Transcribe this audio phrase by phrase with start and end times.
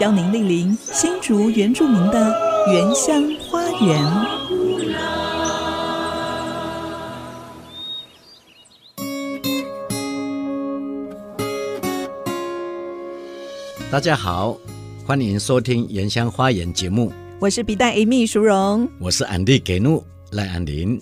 [0.00, 2.34] 邀您莅临新竹原住民的
[2.66, 4.02] 原乡花园。
[13.88, 14.58] 大家好，
[15.06, 17.12] 欢迎收听《原乡花园》节目。
[17.38, 21.00] 我是笔袋 Amy 淑荣，我是安迪给怒赖安林。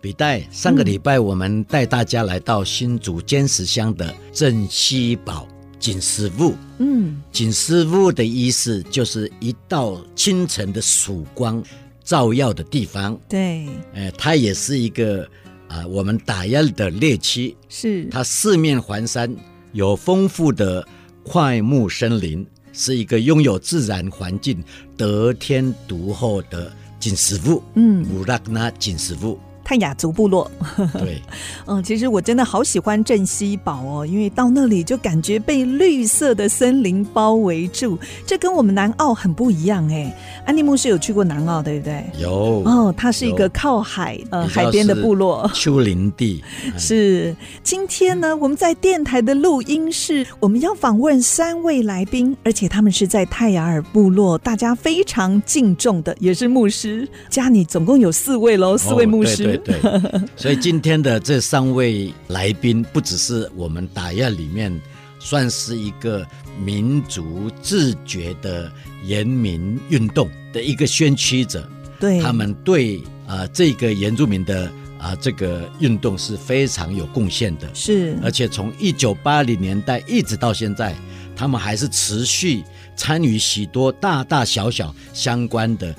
[0.00, 5.46] 笔袋，上个礼拜我们带大家来到新竹尖石乡的镇西堡
[5.84, 6.54] 锦石雾。
[6.78, 11.62] 嗯，锦石雾的意思就是一道清晨的曙光
[12.02, 13.20] 照耀的地方。
[13.28, 15.24] 对，呃，它也是一个
[15.68, 17.54] 啊、呃，我们打压的猎区。
[17.68, 19.30] 是，它四面环山，
[19.72, 20.88] 有丰富的。
[21.26, 24.62] 快木森林是一个拥有自然环境、
[24.94, 27.62] 得天独厚的锦石雾。
[27.76, 29.38] 嗯，乌拉那锦石雾。
[29.64, 30.50] 泰雅族部落，
[30.92, 31.22] 对，
[31.66, 40.14] 嗯，其实我真的好喜欢镇西堡哦，因为到那里就感觉被绿色的森林包围住，这跟我们南澳很不一样哎。
[40.44, 42.04] 安利牧师有去过南澳，对不对？
[42.18, 46.44] 有哦，它是一个靠海呃海边的部落，丘陵地。
[46.76, 57.08] 是，今天呢，我们在电台的录音室，我们要访问三位来宾，而且他们是在泰雅尔部落，大家非常敬重的，也是牧师。
[57.30, 59.44] 家里总共有四位喽，四位牧师。
[59.44, 59.53] 哦对，
[60.36, 64.80] 所以今天的这三位来宾，不只是我们打压里面
[65.18, 66.26] 算是一个
[66.62, 68.70] 民族自觉的
[69.06, 74.66] 人民运动的一个先驱者，对，他们对啊、呃、这个原住民的
[74.98, 80.94] 啊、呃、这个运动是非常有贡献的，是，而且从一九八零年代一直到现在，
[81.34, 82.62] 他们还是持续
[82.96, 85.94] 参与许多大大小小相关的。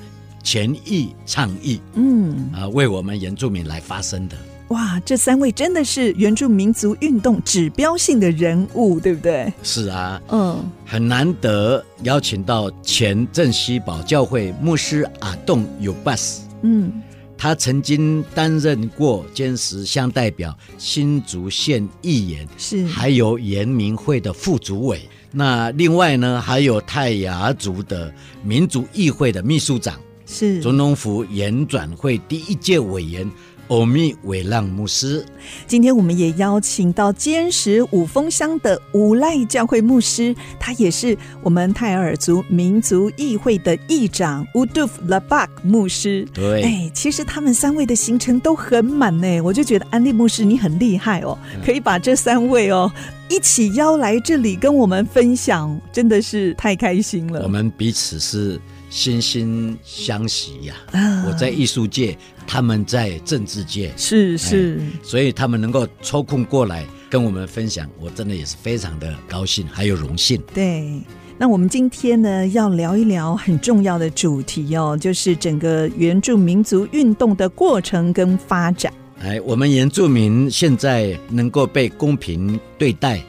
[0.46, 4.36] 权益倡议，嗯啊，为我们原住民来发声的。
[4.68, 9.52] 哇，这三位真的是原住民族运动指标性的人物，对不对？
[9.64, 16.92] 是啊，嗯，很难得邀请到前镇西堡教会牧师阿栋尤巴斯，嗯，
[17.36, 25.00] 他曾经担任过尖石乡代表、新竹县议员，是，还有原民会的副主委。
[25.32, 28.14] 那另外呢，还有泰雅族的
[28.44, 29.98] 民族议会的秘书长。
[30.26, 33.30] 是总统府演转会第一届委员
[33.68, 35.24] 欧米伟浪牧师。
[35.66, 46.24] 今天我们也邀请到坚石五峰乡的无赖教会牧师，他也是我们泰尔族民族议会的议长乌杜夫拉巴克牧师。
[46.32, 52.92] 对，哎，其实他们三位的行程都很满呢，我就觉得安利牧师你很厉害哦，可以把这三位哦
[53.28, 57.42] 一起邀来这里跟我们分享，真的是太开心了。
[57.42, 58.60] 我们彼此是。
[58.90, 61.00] 惺惺相惜呀、啊！
[61.00, 62.16] 啊、我在艺术界，
[62.46, 70.40] 他们在政治界，是是、哎，所以他们能够抽空过来跟我们分享，我真的也是非常的高兴，还有荣幸。
[70.54, 71.00] 对，
[71.36, 78.92] 那我们今天呢，要聊一聊很重要的主题哦，就是整个原住民族运动的过程跟发展。
[79.18, 83.20] 哎，我们原住民现在能够被公平对待。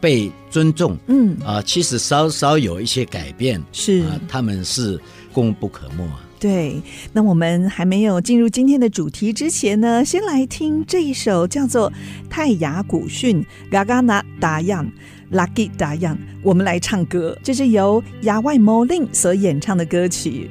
[0.00, 5.00] 被尊重，嗯啊，其实稍稍有一些改变，是啊，他们是
[5.32, 6.24] 功不可没啊。
[6.40, 6.80] 对，
[7.12, 11.90] 那我们还没有进入今天的主题之前呢，先来听这一首叫做
[12.30, 13.42] 《泰雅古训》
[13.72, 14.88] 嘎嘎那达样
[15.30, 20.48] 拉吉达样，我们来唱歌，这是由牙外摩令所演唱的歌曲。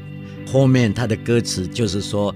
[0.51, 2.35] 后面他的歌词就是说，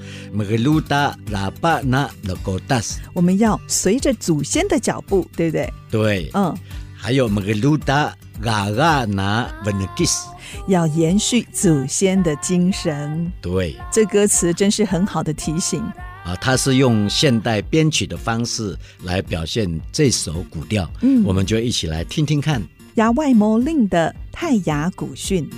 [3.14, 5.74] 我们要随着祖先的脚步，对不对？
[5.90, 6.58] 对，嗯。
[7.04, 10.30] 还有马格鲁达嘎嘎拿文的吉斯，
[10.68, 13.32] 要延续祖先的精神。
[13.42, 15.82] 对，这歌词真是很好的提醒
[16.24, 16.36] 啊！
[16.40, 22.62] 他是用现代编曲的方式来表现这首古调，嗯，我们就一起来听听看。
[22.94, 25.50] 牙外摩令的泰雅古训。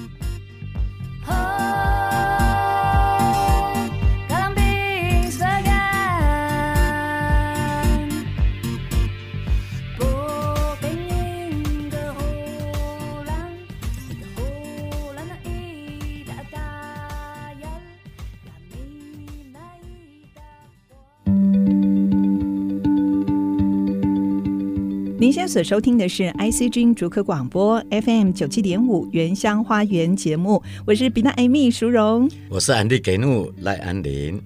[1.26, 2.23] 您
[25.34, 34.40] 现在所收听的是 ICG 竹科广播 FM 九七点五原乡花园节目，我是比娜艾米淑荣，我是安利给怒赖安林。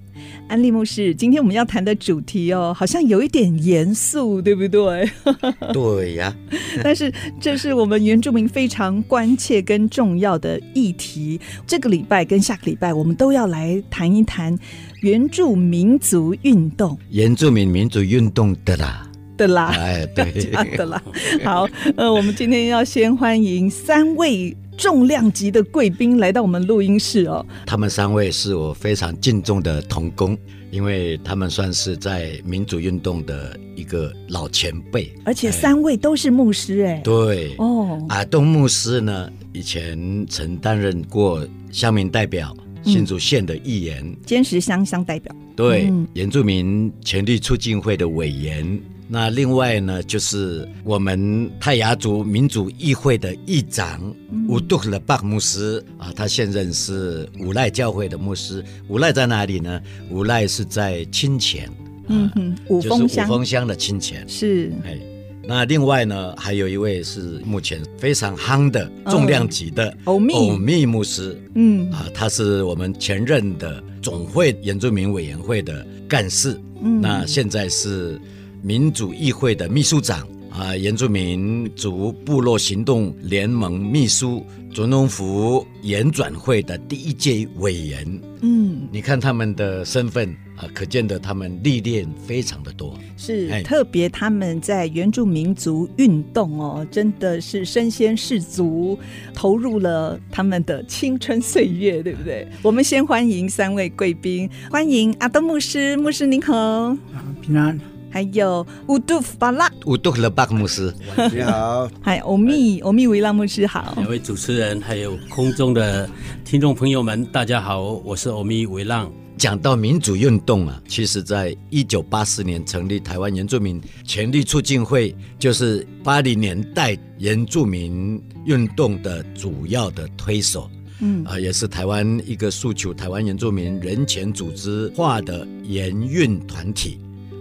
[0.48, 5.10] 安利牧师，今天我们要谈的主题哦，好像有一点严肃，对不对？
[5.74, 6.34] 对呀。
[6.82, 11.38] 但是这是我们原住民非常关切跟重要的议题。
[11.68, 14.58] 这个礼拜跟下个礼拜，我们都要来谈一谈
[15.02, 16.98] 原住民族运动。
[17.10, 19.06] 原住民民族运动的啦，
[19.38, 20.32] 的啦，哎，对，
[20.76, 21.02] 的啦。
[21.46, 24.56] 好，呃，我们今天要先欢迎三位。
[24.78, 30.38] 重量级的贵宾来到我们录音室哦，他们三位是我非常敬重的同工，
[30.70, 37.56] 因为他们算是在民主运动的一个老前辈，而且三位都是牧师哎，对。
[37.58, 48.80] 哦，阿东牧师呢，以前曾担任过乡民代表、新竹县的议员、尖石乡乡代表，对，嗯、原住民权利促进会的委员。
[49.10, 54.14] 那另外呢，就是我们泰雅族民主议会的议长
[54.50, 58.62] 乌杜勒巴牧师啊，他现任是五赖教会的牧师。
[58.90, 59.82] 五赖在哪里呢？
[60.12, 61.70] 五赖是在清泉，
[62.08, 64.74] 嗯哼，五峰乡，五峰乡的清泉是。
[64.84, 65.00] 哎，
[65.42, 78.20] 那另外呢，还有一位是目前非常夯的重量级的欧密欧密牧师，嗯啊，他是我们前任的总会原住民委员会的干事，嗯，那现在是。
[78.62, 84.44] 民主议会的秘书长啊，原住民族部落行动联盟秘书，
[84.74, 88.22] 总统府演转会的第一届委员。
[88.42, 92.98] 嗯，你看他们的身份啊，可见得他们历练非常的多。
[93.16, 98.98] 是，特别他们在原住民族运动哦，真的是身先士卒，
[99.34, 102.48] 投入了他们的青春岁月，对不对？
[102.64, 106.98] 我们先欢迎三位贵宾，欢迎阿东牧师，牧师您好，
[107.42, 107.80] 平安。
[108.10, 110.94] 还有乌杜夫巴拉，乌杜勒巴克牧师，
[111.34, 111.90] 你好。
[112.02, 113.94] 嗨，欧密欧密维拉牧师好。
[113.98, 116.10] 两位主持人，还有空中的
[116.46, 119.08] 听众朋友们，大家好，我是欧密维拉。
[119.38, 130.70] 讲到民主运动啊，其实在一九八四年成立台湾原住民权利促进会，就是八零年代原住民运动的主要的推手。
[131.00, 136.98] 嗯啊，也是台湾一个诉求台湾原住民人权组织化的研运团体。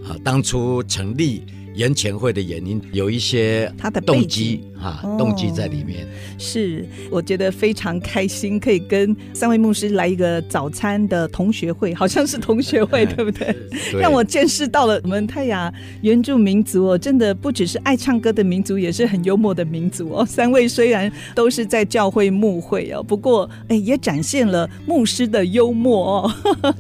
[0.09, 1.45] 啊，当初成立
[1.77, 6.07] 原权会的原因有一些他的动机哈，动机在里面。
[6.39, 13.55] 是，我觉得非常开心，可以跟三位牧师来一个早餐的同学会，好像是同学会，对不对？
[13.93, 20.25] 对，让我见识到了我们泰雅原住民族哦，真的不只是爱唱歌的民族，也是很幽默的民族哦。
[20.29, 26.35] 三位虽然都是在教会牧会哦，不过哎，也展现了牧师的幽默哦。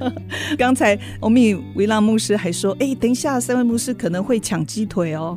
[0.56, 4.85] 刚才欧米维拉牧师还说，哎，等一下三位牧师可能会抢机。
[4.86, 5.36] 腿哦，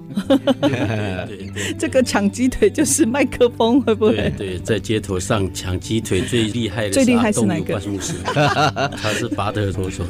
[0.62, 4.16] 对对对，这个抢鸡腿就是麦克风，会不会？
[4.16, 7.80] 对对，在街头上抢鸡腿最厉害的，最厉害是哪个？
[9.01, 10.06] 他是拔得头说，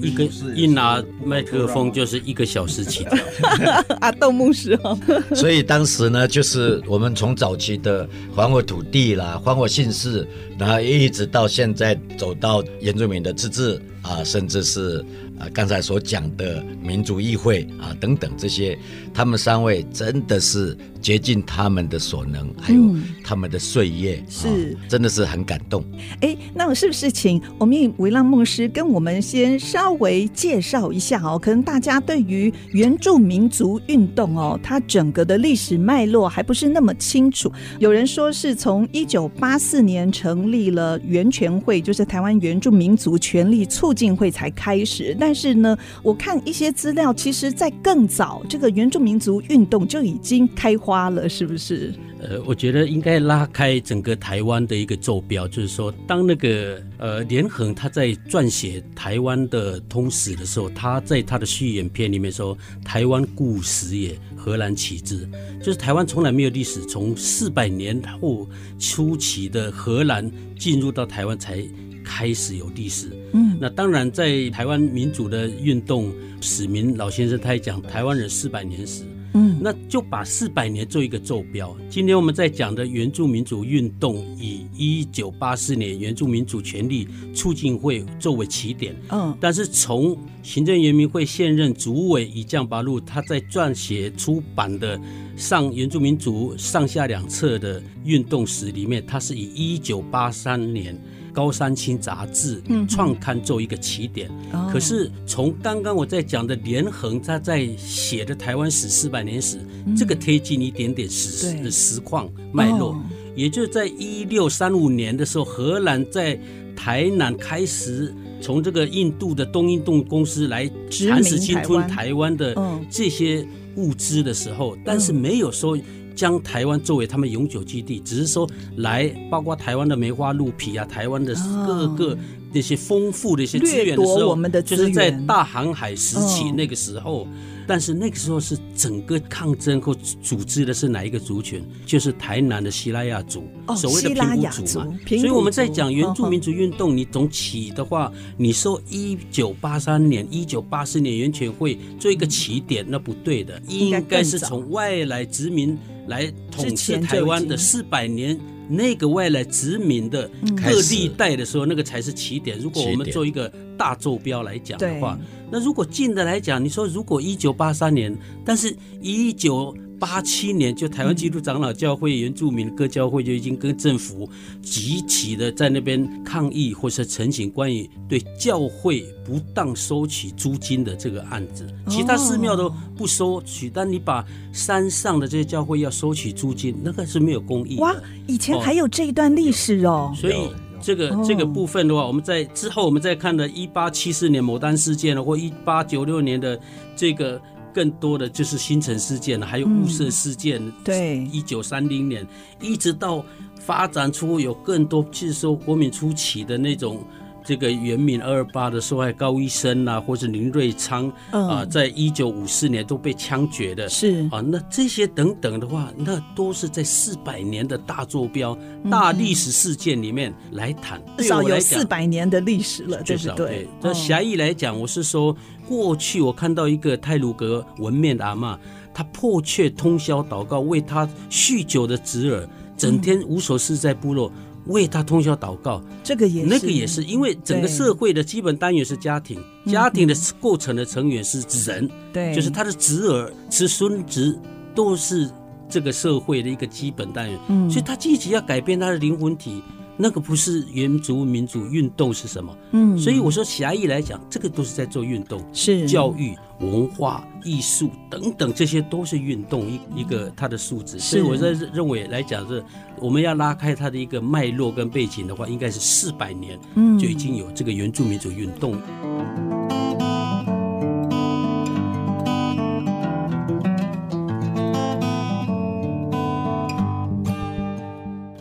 [0.00, 0.24] 一个
[0.54, 3.18] 一拿麦克风就是一个小时起跳。
[4.00, 4.98] 阿斗牧师哦，
[5.34, 10.26] 所以当时呢，就是我们从早期的还我土地啦，还我姓氏，
[10.58, 15.04] 然后一直到现在走到原住民的自治啊，甚至是。
[15.36, 18.78] 啊，刚才所讲的民族议会啊，等等这些，
[19.12, 22.80] 他们三位真的是竭尽他们的所能，还有
[23.22, 25.84] 他们的岁月，嗯、是、哦、真的是很感动。
[26.22, 31.38] 哎，那我是不是请欧密维浪牧师跟我们先稍微介绍一下哦？
[31.38, 37.52] 可能大家对于原住民族运动哦，它整个的历史脉络还不是那么清楚。
[37.78, 45.14] 有人说是从一九八四年成立了原权会，就是台湾原住民族权利促进会才开始。
[45.20, 51.92] 但是呢，我看一些资料，其实，在更早，这个原住民族运动就已经开花了，是不是？
[52.20, 65.28] 呃，我觉得应该拉开整个台湾的一个坐标，就是说，当那个呃连横他在撰写台湾的通史的时候，他在他的序言篇里面说：“台湾故始也，荷兰起之。”
[65.62, 68.48] 就是台湾从来没有历史，从四百年后
[68.78, 71.62] 初期的荷兰进入到台湾才。
[72.06, 81.76] 开始有历史，嗯，那当然，在台湾民主的运动，史明老先生他也讲台湾人四百年史，嗯，那就把四百年做一个坐标。
[81.90, 95.00] 今天我们在讲的原住民主运动，以一九八四年原住民主权利促进会作为起点，嗯，但是从行政原民会现任主委以降八路他在撰写出版的
[95.36, 100.96] 上原住民族上下两册的运动史里面，他是以一九八三年。
[101.34, 104.30] 高山青杂志创刊做一个起点。
[104.52, 113.02] 嗯、可是从刚刚我在讲的连横他在写的台湾史四百年史，嗯、这个贴近一点点史实实况脉络，哦、
[113.34, 116.38] 也就在一六三五年的时候，荷兰在
[116.76, 122.36] 台南开始从这个印度的东印度公司来蚕食侵吞台湾。
[122.36, 122.54] 的
[122.90, 125.76] 这些物资的时候，但是没有说。
[126.14, 131.34] 将台湾作为他们永久基地，只是说来包括台湾的梅花鹿皮啊，台湾的
[131.66, 132.18] 各个
[132.52, 137.26] 那些丰富的一些资源的时候，就是在大航海时期那个时候。
[137.66, 141.64] 但是那个时候是整个抗争或组织的是哪一个族群？
[141.86, 143.42] 就是台南的西拉雅族，
[143.74, 144.98] 所谓的平埔族嘛。
[145.06, 155.74] 所以我们在讲原住民族运动，你总起的话，你说一九八三年、一九八四年原全会做一个起点，那不对的，应该是从外来殖民
[156.06, 158.38] 来统治台湾的四百年。
[158.66, 162.58] 那个外来殖民的各历代的时候，那个才是起点。
[162.58, 165.18] 如果我们做一个大坐标来讲的话，
[165.50, 169.76] 那如果近的来讲，你说如果一九八三年，但是一九。
[169.98, 174.28] 八七年，就台湾基督长老教会原住民各教会就已经跟政府
[174.62, 181.66] 集体的在那边抗议，或是陈请关于对教会不当收取租金的这个案子。
[181.88, 187.78] 其他寺庙都不收取，但你把山上的这些教会要收取租金，那个是没有公义。
[187.78, 187.94] 哇，
[188.26, 190.12] 以前还有这一段历史哦。
[190.14, 190.34] 所以
[190.82, 196.60] 这个这个部分的话，我们在之后我们再看的，一八七四年牡丹事件或一八九六年的
[196.94, 197.40] 这个。
[197.74, 200.64] 更多的就是新城事件，还有雾社事件。
[200.64, 202.26] 嗯、对，一九三零年
[202.60, 203.22] 一直到
[203.60, 207.04] 发展出有更多，就是说国民初期的那种。
[207.44, 214.26] 这个原民二二八的受害高医生啊，或是林瑞昌啊，在一九五四年都被枪决的，是。
[214.30, 218.56] 啊，那这些等等的话，那都是在四百年的大坐标、
[218.90, 223.68] 大历史事件里面来谈，至少有四百年的历史了，对不对？
[223.82, 225.36] 那狭义来讲，我是说，
[225.68, 228.56] 过去我看到一个泰鲁阁纹面的阿嬷，
[228.94, 234.32] 她迫切通宵祷告，为她酗酒的侄儿，整天无所事在部落。
[234.66, 244.38] 为他通宵祷告，这个也是那个也是，因为整个社会的基本单元是家庭，家庭的构成的成员是人，对，就是他的侄儿、侄孙子，
[244.74, 245.30] 都是
[245.68, 249.62] 这个社会的一个基本单元，嗯，所以他积极要改变他的灵魂体。
[249.96, 252.56] 那个不是原住民族运动是什么？
[252.72, 260.98] 嗯，所以我说狭义来讲，这个都是在做运动，是教育、文化、艺术等等，这些都是运动一一个它的素质。
[260.98, 262.64] 所以我在认为来讲，是
[262.98, 268.76] 我们要拉开它的一个脉络跟背景的话，应该是四百年，嗯，就已经有这个原住民族运动。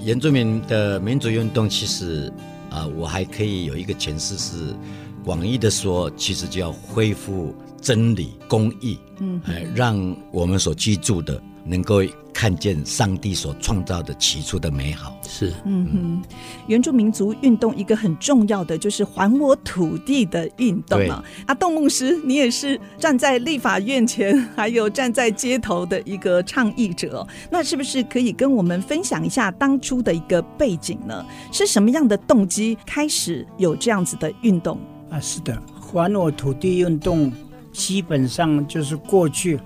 [0.04, 2.32] 原住民的民主运动，其实
[2.70, 4.76] 啊，我还可以有一个诠释是，
[5.24, 12.04] 广义的说，其实就要恢复真理、公义，嗯，哎，让我们所居住的能够。
[12.36, 16.22] 看见上帝所创造的起初的美好是，嗯哼，
[16.66, 21.24] 原住民族运动一个很重要的就是还我土地的运动啊。
[21.46, 31.24] 阿栋牧师，你也是站在立法院前，还有站在街头的一个倡议者，那是不是可以跟我们分享一下当初的一个背景呢？
[31.52, 34.80] 是什么样的动机开始有这样子的运动
[35.10, 35.20] 啊？
[35.20, 37.32] 是的，还我土地运动
[37.72, 39.60] 基本上就是过去。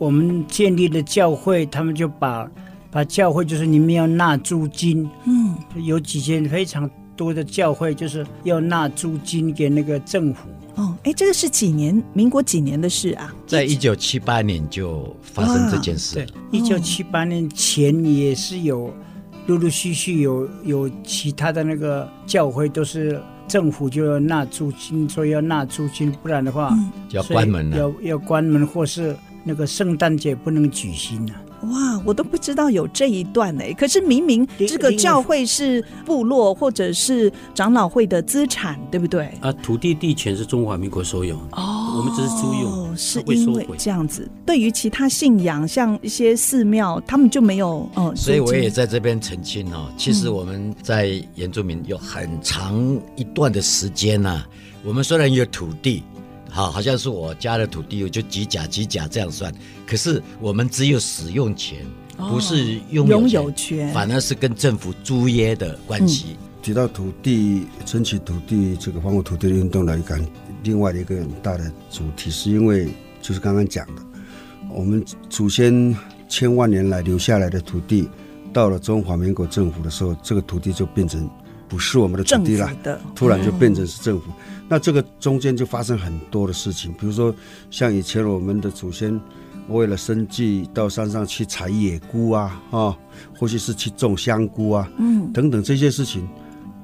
[0.00, 2.50] 我们建立了教会，他们就把
[2.90, 5.54] 把教会就是你们要纳租金，嗯，
[5.84, 10.48] 有几间非常多的教会就是要纳租金给那个政府。
[10.76, 12.02] 哦，哎，这个是几年？
[12.14, 13.30] 民国几年的事啊？
[13.46, 16.14] 在一九七八年就发生这件事。
[16.14, 18.90] 对，一九七八年前也是有
[19.46, 26.74] 陆陆续续有有其他的那个教会都是政府就要纳租金，说要纳租金，不然的话
[27.06, 29.14] 就要关门了，要要关门或是。
[29.44, 31.48] 那个圣诞节不能举行呢、啊？
[31.70, 33.62] 哇，我都不知道有这一段呢。
[33.76, 39.30] 可是明明这个教会是部落或者是长老会的资产，对不对？
[39.42, 44.26] 啊，土地地权是中华民国所有哦，我们只是租用，是因为这样子。
[44.46, 48.10] 对于其他信仰，像一些寺庙，他们就没有哦。
[48.16, 54.48] 所以我也在这边澄清哦，其实我们在原住民有很长一段的时间呐、啊，
[54.82, 56.02] 我们虽然有土地。
[56.50, 59.52] 好，好像是我家的土地，我就几甲几甲这样算。
[59.86, 61.78] 可是我们只有使用权，
[62.16, 66.26] 不是拥有权，拥有权，反而是跟政府租约的关系。
[66.30, 70.20] 嗯、提到土地，争取土地这个还我土地的运动来讲，
[70.64, 72.88] 另外的一个很大的主题，是因为
[73.22, 74.02] 就是刚刚讲的，
[74.74, 75.96] 我们祖先
[76.28, 78.08] 千万年来留下来的土地，
[78.52, 81.28] 到了中华民国政府的时候，这个土地就变成
[81.70, 82.68] 不是我们的土地了，
[83.14, 84.26] 突然就变成是政府。
[84.28, 87.32] 嗯、那这个中间就发生很多的事情，比如说
[87.70, 89.18] 像以前我们的祖先
[89.68, 92.98] 为了生计到山上去采野菇啊，啊，
[93.38, 96.28] 或者是去种香菇啊，嗯，等等这些事情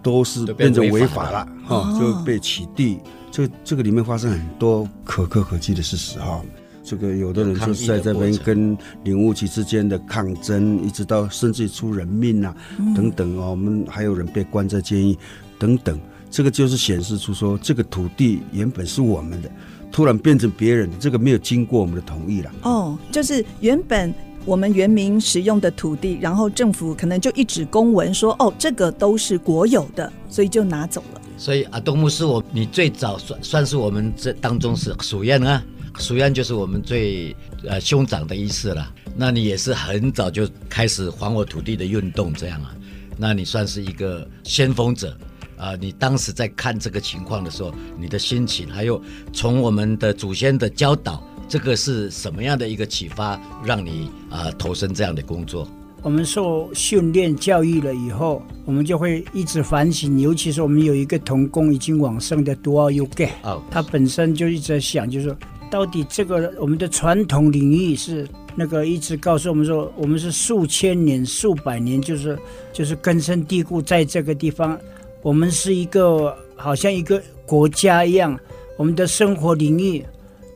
[0.04, 2.98] 都是变成违法了，哈、啊，就被取缔。
[3.32, 6.40] 这这个里面发生很多可歌可泣的事实哈。
[6.86, 12.54] 这个有的人就是在这边跟领务局之间的抗争，一直到甚至出人命啊，
[12.94, 13.50] 等等哦。
[13.50, 15.18] 我们还有人被关在监狱
[15.58, 15.98] 等等。
[16.30, 19.50] 这个就是显示出说，这个土地原本是我们的，
[19.90, 22.52] 突然变成别人的，这个没有经过我们的同意了。
[22.62, 24.14] 哦，就是原本
[24.44, 31.20] 我们原民使用的土地，然后政府可能就一纸公文说，哦，这个都是国有的，所以就拿走了。
[31.36, 35.60] 所以阿东木是，我你最早算算是我们这当中是属燕啊。
[35.98, 37.34] 属燕就是我们最
[37.66, 38.92] 呃兄长的意思了。
[39.18, 42.74] 那你也是很早就开始还我土地的运动这样啊？
[43.16, 45.16] 那你算是一个先锋者
[45.56, 45.76] 啊、呃！
[45.78, 55.66] 你当时在看这个情况的时候，你的心情，还有从我们的祖先的教导，这个是什么样的一个启发，让你啊、呃、投身这样的工作？
[56.02, 60.20] 我们受训练教育了以后，我们就会一直反省。
[60.20, 65.36] 尤其是我们有一个童工已经往生的独奥优盖，哦，他本身就一直在想，就是说。
[65.76, 72.38] 到底这个我们的传统领域是那个一直告诉我们说，我们是数千年、数百年，就是
[72.72, 74.80] 就是根深蒂固在这个地方。
[75.20, 78.40] 我们是一个好像一个国家一样，
[78.78, 80.02] 我们的生活领域，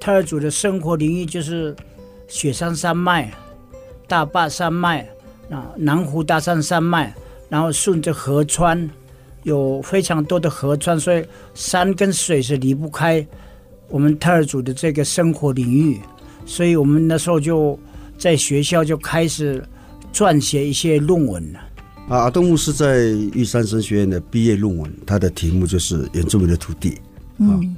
[0.01, 1.77] 泰尔族的生活领域就是
[2.27, 3.31] 雪山山脉、
[4.09, 5.07] 大坝山脉
[5.51, 7.13] 啊、南湖大山山脉，
[7.51, 8.89] 然后顺着河川，
[9.43, 11.23] 有非常多的河川，所以
[11.53, 13.27] 山跟水是离不开。
[13.91, 15.99] 我们特尔族的这个生活领域，
[16.47, 17.79] 所以我们那时候就
[18.17, 19.63] 在学校就开始
[20.13, 21.59] 撰写一些论文了。
[22.09, 26.97] 啊，阿东牧师在玉山神学院的毕业论文，他的题目就是原住民的土地。
[27.39, 27.77] 嗯，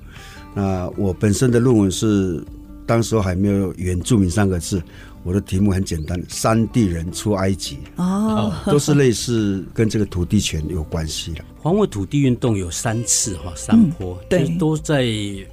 [0.55, 2.43] 那我本身的论文是
[2.87, 4.83] 当时候还没有“原住民”三个字。
[5.25, 11.45] 我的题目很简单，山地人出埃及哦，都是类似跟这个土地权有关系的。
[11.63, 15.05] 还我土地运动有三次哈，三坡，嗯、对，都在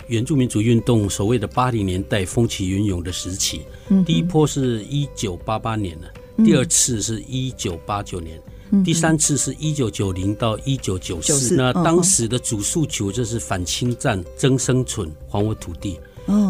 [0.08, 3.62] 原住民族运动所谓的八零年代风起云涌的时期。
[3.90, 6.12] 嗯、第一波是一九八八年的，
[6.44, 11.56] 第二次是一九八九年，嗯、第三次是一九九零到一九九四。
[11.56, 16.00] 那当时的主诉求就是反侵占、争生存、还我土地。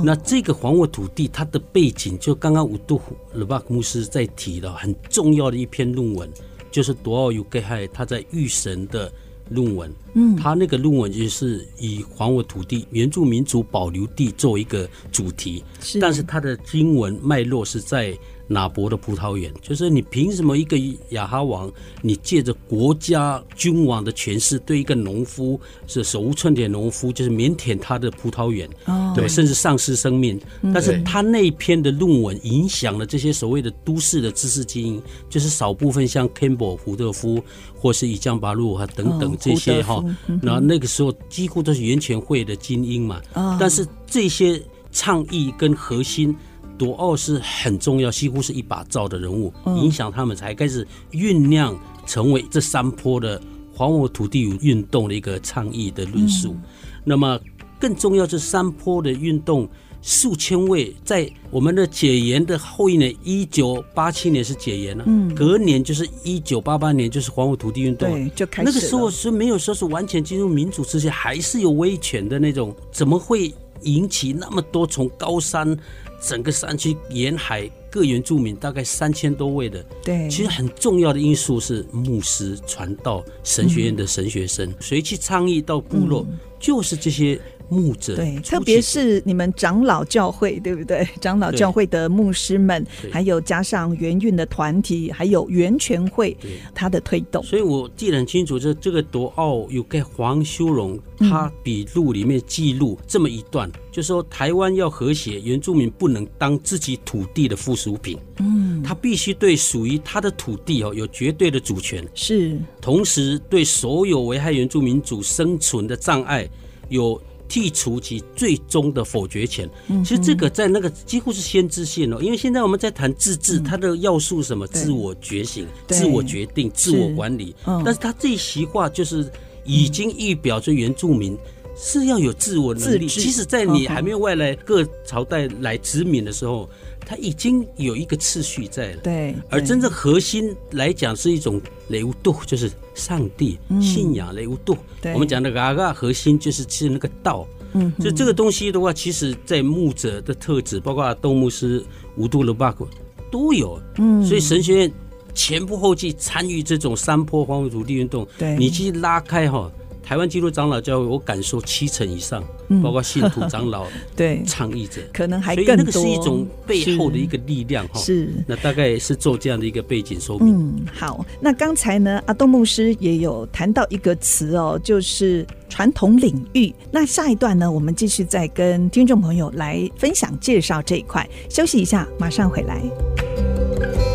[0.04, 3.02] 那这个还我土地，它的背景就刚刚五度
[3.34, 6.30] 鲁巴克牧师在提了很重要的一篇论文，
[6.72, 9.12] 就是多奥尤盖海他在御神的
[9.50, 18.18] 论文，嗯，他那个论文就是以还我土地、原住民族保留地作为一个主题，是，但是他的经文脉络是在。
[18.52, 20.76] 哪伯的葡萄园，就是你凭什么一个
[21.10, 30.42] 雅哈王，你借着国家君王的权势，对一个农夫是手无寸铁农夫，就是腼腆他的葡萄园，哦、对，甚至丧失生命。
[30.64, 37.40] 嗯、但是他那一篇的论文影响了这些所谓的都市的知识精英，就是少部分像 Campbell 胡德夫
[37.78, 40.04] 或是以江巴路啊等等这些哈，
[40.42, 43.22] 然后、嗯、那个时候几乎都是源泉会的精英嘛。
[43.36, 44.60] 哦、但是这些
[44.92, 46.36] 倡议跟核心。
[46.80, 53.40] 独奥是很重要，几乎是一把罩的人物，影响他们才开始酝酿成为这山坡的
[53.76, 56.54] 还我土地运动的一个倡议的论述。
[56.54, 56.62] 嗯、
[57.04, 57.38] 那么
[57.78, 59.68] 更重要是山坡的运动，
[60.02, 75.78] 数千位在我们的解严的后一年，一九八七年是解严了，嗯，隔年就是一九八八年就是还我土地运动，对，就开始那个时候是没有说是完全进入民主之前，还是有威权的那种，怎么会引起那么多从高山？
[76.20, 87.40] 整个山区沿海各原住民大概三千多位的，对，其实很重要的因素是牧师传道、神学院的神学生，谁、嗯、去倡议到部落，嗯、就是这些。
[87.70, 91.08] 牧者对，特别是你们长老教会，对不对？
[91.22, 96.36] 长老教会的牧师们，还有加上原运的团体，还有源泉会，
[96.74, 97.44] 他的推动。
[97.44, 116.50] 所以我记得很清楚，这这个夺奥有个黄修荣，他笔录里面记录这么一段，嗯、就说台湾要和谐，原住民不能当自己土地的附属品，嗯，他必须对属于他的土地哦有绝对的主权，是，同时对所有危害原住民族生存的障碍
[116.90, 117.22] 有。
[117.50, 119.68] 剔除其最终的否决权，
[120.06, 124.68] 其实这个在那个几乎是先知性哦，因为现在我们在谈自治，它的要素什么？
[124.68, 127.56] 自我觉醒、自我决定、自我管理。
[127.66, 129.28] 但是他这一席话就是
[129.66, 131.36] 已经预表着原住民
[131.76, 133.08] 是要有自我能力。
[133.08, 136.70] 即使在你还没有外来各朝代来殖民的时候，
[137.10, 138.98] 它已经有一个次序在了。
[138.98, 144.78] 对，而真正核心来讲是一种雷乌度，就是上帝信仰雷乌度。
[145.16, 147.48] 我们讲的嘎嘎核心就是其实那个道。
[147.74, 151.84] 嗯，所以这个东西的话，其实在牧者的特质，包括东牧师、
[152.16, 152.88] 五度勒巴古
[153.32, 153.82] 都有。
[153.98, 154.92] 嗯，所以神学院
[155.34, 158.28] 前仆后继参与这种山坡荒芜土地运动。
[158.38, 159.72] 对，你去拉开哈。
[160.10, 162.44] 台湾基督长老教会，我敢说七成以上，
[162.82, 163.86] 包括信徒长老、
[164.18, 165.76] 对倡议者，可能还更多。
[165.76, 168.00] 那个是一种背后的一个力量哈。
[168.00, 170.52] 是，那大概是做这样的一个背景说明。
[170.52, 171.24] 嗯，好。
[171.40, 176.74] 那刚才呢，阿东牧师也有谈到一个词哦，就是传统领域。
[176.92, 181.24] 那下一段呢，我们继续再跟听众朋友来分享介绍这一块。
[181.52, 184.09] 休息一下，马上回来。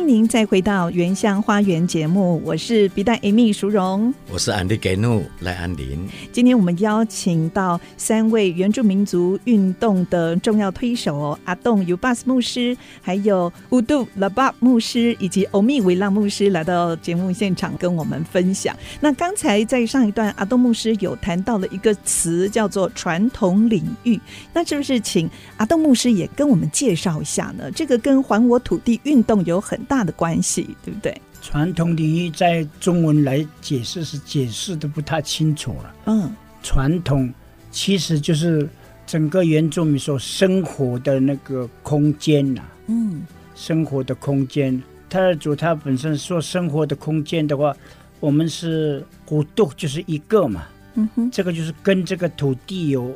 [0.00, 6.08] 迎您再回到《原乡花园》节目，我是笔袋 Amy 淑荣，我是安迪给努赖安林。
[6.32, 18.74] 今天我们邀请到三位原住民族运动的重要推手哦，阿栋尤巴斯牧师，还有乌杜拉巴牧师，以及欧米维拉牧师来到节目现场跟我们分享。
[19.00, 24.18] 那刚才在上一段，阿东牧师有谈到了一个词，叫做传统领域。
[24.54, 27.70] 那是不是请阿东牧师也跟我们介绍一下呢？
[27.72, 31.20] 这个跟还我土地运动有很大的关系，对不对？
[31.42, 35.94] 传统领域在中文来解释是解释的不太清楚了。
[36.06, 37.32] 嗯，传统
[37.72, 38.68] 其实就是
[39.04, 42.62] 整个原住民所生活的那个空间呐。
[42.86, 43.22] 嗯，
[43.56, 44.80] 生活的空间。
[45.08, 47.74] 泰雅族他本身说生活的空间的话，
[48.20, 50.68] 我们是古度就是一个嘛。
[50.94, 53.12] 嗯哼，这个就是跟这个土地有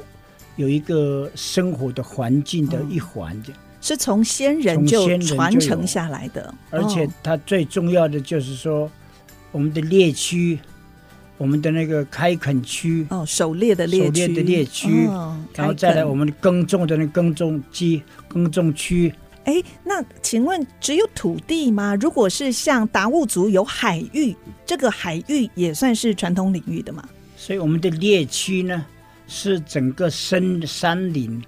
[0.57, 3.51] 有一个生活的环境的一环的。
[3.51, 3.55] 嗯
[3.85, 8.91] 是从先人就传承下来的，而且它最重要的就是说，
[9.53, 10.59] 我们的猎区，
[11.37, 15.07] 我们的那个开垦区哦，狩猎的猎区，狩猎的猎区，
[15.55, 19.13] 然后再来我们耕种的那耕种机耕种区。
[19.45, 21.95] 哎，那请问只有土地吗？
[21.97, 27.07] 如果是像达悟族有海域，这个海域也算是传统领域的吗？
[27.37, 28.83] 所以我们的猎区呢，
[29.29, 31.45] 是整个深山林。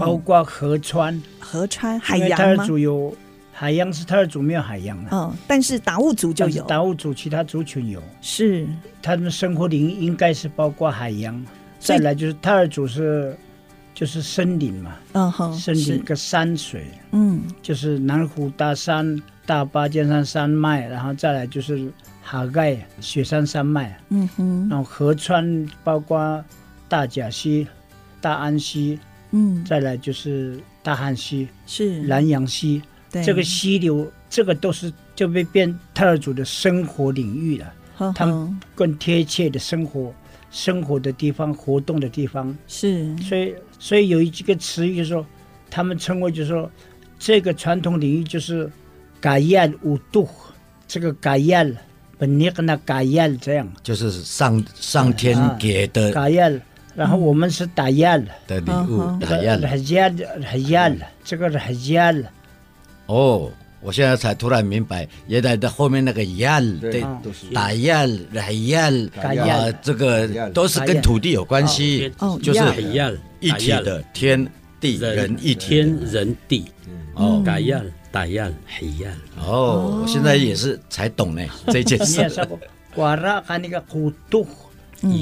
[0.00, 2.36] 包括河川、河川、海洋吗？
[2.36, 3.14] 泰尔族有
[3.52, 5.08] 海洋，是泰尔族没有海洋啊。
[5.12, 8.02] 嗯，但是达悟族就有，达悟族其他族群有。
[8.20, 8.66] 是，
[9.00, 11.40] 他们生活领域应该是包括海洋。
[11.78, 13.36] 再来就是泰尔族是，
[13.94, 14.96] 就是森林嘛。
[15.12, 16.86] 嗯哼，森林跟山水。
[17.12, 21.92] 嗯，就是南湖大山、大巴尖山山脉，然后再来就是
[22.22, 23.96] 哈盖雪山山脉。
[24.08, 26.44] 嗯哼，然后河川包括
[26.88, 27.66] 大甲溪、
[28.20, 28.98] 大安溪。
[29.36, 32.02] 嗯，再来就是大汉溪，是。
[32.02, 37.74] 南洋溪，对，这个溪流，这个都是就被变泰雅族的生活领域了。
[37.96, 40.14] 呵呵，他们更贴切的生活，
[40.52, 42.56] 生活的地方，活动的地方。
[42.68, 43.16] 是。
[43.18, 45.26] 所以，所以有一几个词语，就是说
[45.68, 46.70] 他们称为，就是说
[47.18, 48.70] 这个传统领域就是
[49.20, 50.28] 嘎燕五度，
[50.86, 51.66] 这个嘎亚
[52.18, 56.48] 本尼格那嘎燕这样，就是上上天给的嘎亚。
[56.94, 62.30] 然后我们是打压了的礼物，打压了，打压了，打压了，这个是打压了。
[63.06, 67.04] 哦，我现在才突然明白，原来的后面那个压对，
[67.52, 72.60] 打压、打压、打压，这个都是跟土地有关系，就是
[73.40, 74.48] 一体的天
[74.80, 76.64] 地人一体，天人地。
[77.14, 77.80] 哦，打压、
[78.10, 79.10] 打压、打压。
[79.40, 82.24] 哦，我现在也是才懂呢这件事。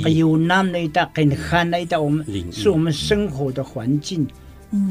[0.03, 4.27] 还有那么一大很寒的一大，我们是我们生活的环境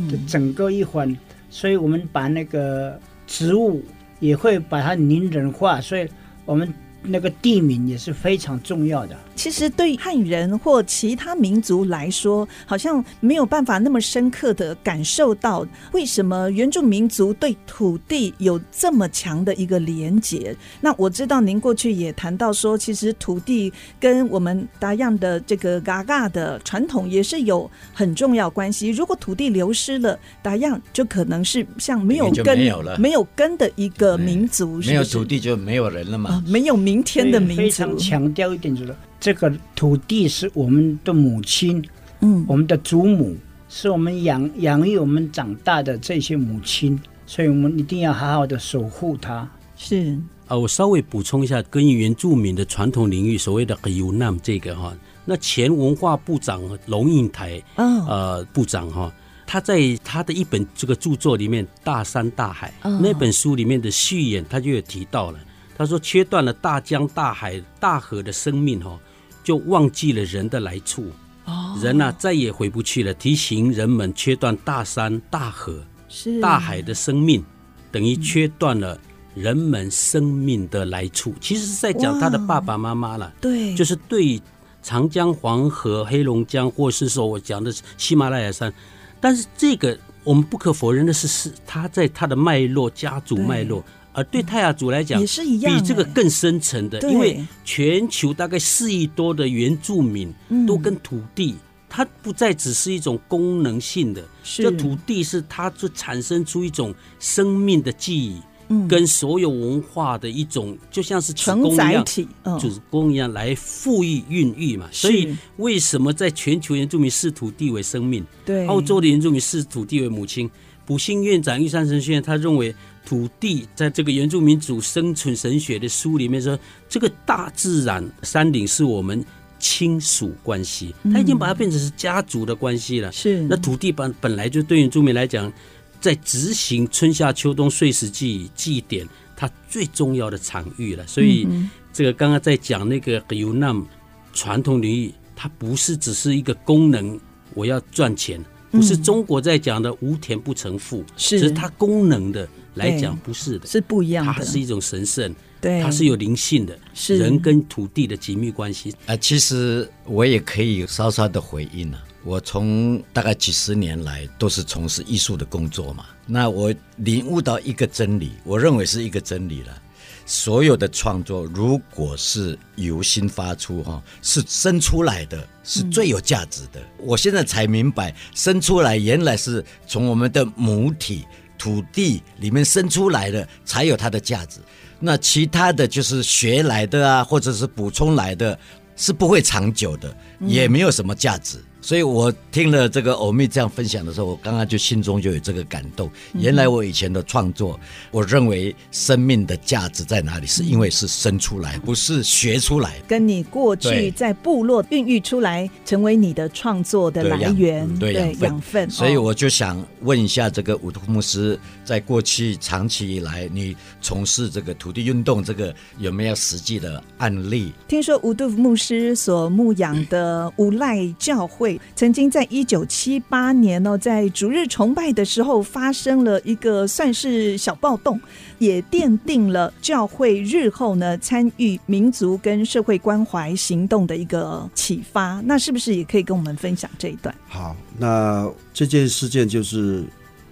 [0.09, 1.17] 的整个一环，
[1.49, 3.81] 所以我们把那个植物
[4.19, 6.07] 也会把它拟人化，所以
[6.45, 6.73] 我们。
[7.03, 9.17] 那个地名也是非常重要的。
[9.35, 20.55] 其实对汉人或其他民族来说，好像没有办法那么深刻的感受到为什么原住民族对土地有这么强的一个连结。
[20.79, 28.89] 那我知道您过去也谈到说，其实土地跟我们达样的这个嘎嘎的传统也是有很重要关系。
[28.89, 34.77] 如果土地流失了，达样就可能是像没有根、没有了、没有根的一个民族。
[34.85, 36.29] 没有土地就没有人了嘛？
[36.29, 36.90] 啊、没有民。
[36.91, 41.81] 明天的民族，非常强调一点，就是这个土地是我们的母亲，
[42.19, 43.37] 嗯，我们的祖母，
[43.69, 49.49] 是我们养养育我们长大的这些母亲，所以我们一定要好好的守护它。
[49.77, 50.17] 是。
[50.47, 59.09] 啊，我稍微补充一下，跟原住民的传统领域所谓的 “Yunnam” 这个哈，那前文化部长龙应台，嗯，呃，部长哈，
[59.47, 65.39] 他在他的一本这个著作里面《大山大海》那本书里面的序言，他就有提到了，
[65.77, 68.99] 他说切断了大江大海大河的生命哈，
[69.43, 71.11] 就忘记了人的来处，
[71.45, 77.43] 哦人呐再也回不去了，提醒人们切断大山大河是大海的生命，
[77.91, 78.99] 等于切断了。
[79.33, 83.33] 人们生命的来处，其实是在讲他的爸爸妈妈了。
[83.39, 84.41] 对，就是对
[84.83, 88.73] 长江、黄河、黑龙江，或是说我讲的喜马拉雅山。
[89.21, 93.81] 但是这个我们不可否认的是，是他在他的脉络、家族脉络，
[94.13, 96.99] 而对泰雅族来讲，也是一样，比这个更深层的。
[97.09, 100.33] 因为全球大概四亿多的原住民，
[100.67, 101.55] 都跟土地，
[101.89, 108.41] 它不再只是一种功能性的，这土地是它就产生出一种生命的记忆。
[108.87, 112.25] 跟所有文化的一种，就像是承载体，
[112.57, 114.87] 子宫一样来赋予孕育嘛。
[114.93, 118.25] 所以为什么在全球原住民视土地为生命？
[118.45, 120.49] 对，澳洲的原住民视土地为母亲。
[120.85, 122.73] 普信院长玉山神学院他认为
[123.05, 129.23] 土地在这个原住民族生存神学的书里面说，这个大自然山岭是我们
[129.59, 133.11] 亲属关系，他已经把它变成是家族的关系了。
[133.11, 135.51] 是，那土地本本来就对原住民来讲。
[135.99, 141.05] 在执行春夏秋冬岁时祭祭典，它最重要的场域了。
[141.05, 141.47] 所以，
[141.93, 143.85] 这个刚刚在讲那个 Yunnam
[144.33, 147.19] 传统领域，它不是只是一个功能，
[147.53, 158.93] 我要赚钱，不是中国在讲的无田不成富，是它功能的来讲不是的，是不一样的，它是一种神圣，对，它是有灵性的，是人跟土地的紧密关系。
[159.05, 162.01] 啊，其实我也可以稍稍的回应了。
[162.23, 169.81] 我从大概几十年来都是从事艺术的工作嘛，那我领悟到一个真理，我认为是一个真理了。
[170.23, 176.79] 所有的创作，如果是由心发出哈，是生出来的，是最有价值的。
[176.99, 181.25] 我现在才明白，生出来原来是从我们的母体
[181.61, 184.59] 土地里面生出来的，才有它的价值。
[184.99, 188.57] 那其他的就是学来的啊，或者是补充来的，
[188.95, 191.63] 是不会长久的，也没有什么价值。
[191.81, 196.09] 所以我听了这个欧米这样分享的时候，我刚刚就心中就有这个感动。
[196.33, 197.79] 原来我以前的创作，
[198.11, 200.45] 我认为生命的价值在哪里？
[200.45, 202.99] 是因为是生出来，不是学出来。
[203.07, 208.41] 跟你过去在部落孕育出来，成为你的创作的来源，对养分。
[208.41, 208.89] 养分。
[208.89, 217.73] 所以我就想问一下这个武图牧师，在过去长期以来，你从事这个土地运动，这个有没有实际的案例？
[217.87, 221.70] 听说武图牧师所牧养的无赖教会。
[221.95, 228.19] 曾经在一九七八年呢，在逐日崇拜的时候发生了一个算是小暴动，
[228.57, 235.41] 也奠定了教会日后呢参与民族跟社会关怀行动的一个启发。
[235.45, 237.33] 那是不是也可以跟我们分享这一段？
[237.47, 240.03] 好，那这件事件就是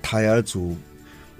[0.02, 0.76] 台儿族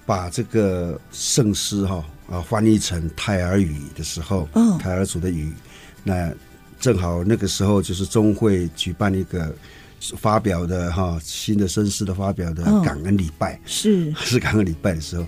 [0.06, 5.52] 把这个圣诗哈啊翻译成泰儿语的时候，嗯，泰雅族的语
[6.04, 6.32] 那。
[6.80, 9.54] 正好那个时候就是中会举办一个
[10.18, 14.14] 发表的哈新的绅士的发表的感恩礼拜，哦、是。
[14.24, 15.26] 是感恩礼拜的时候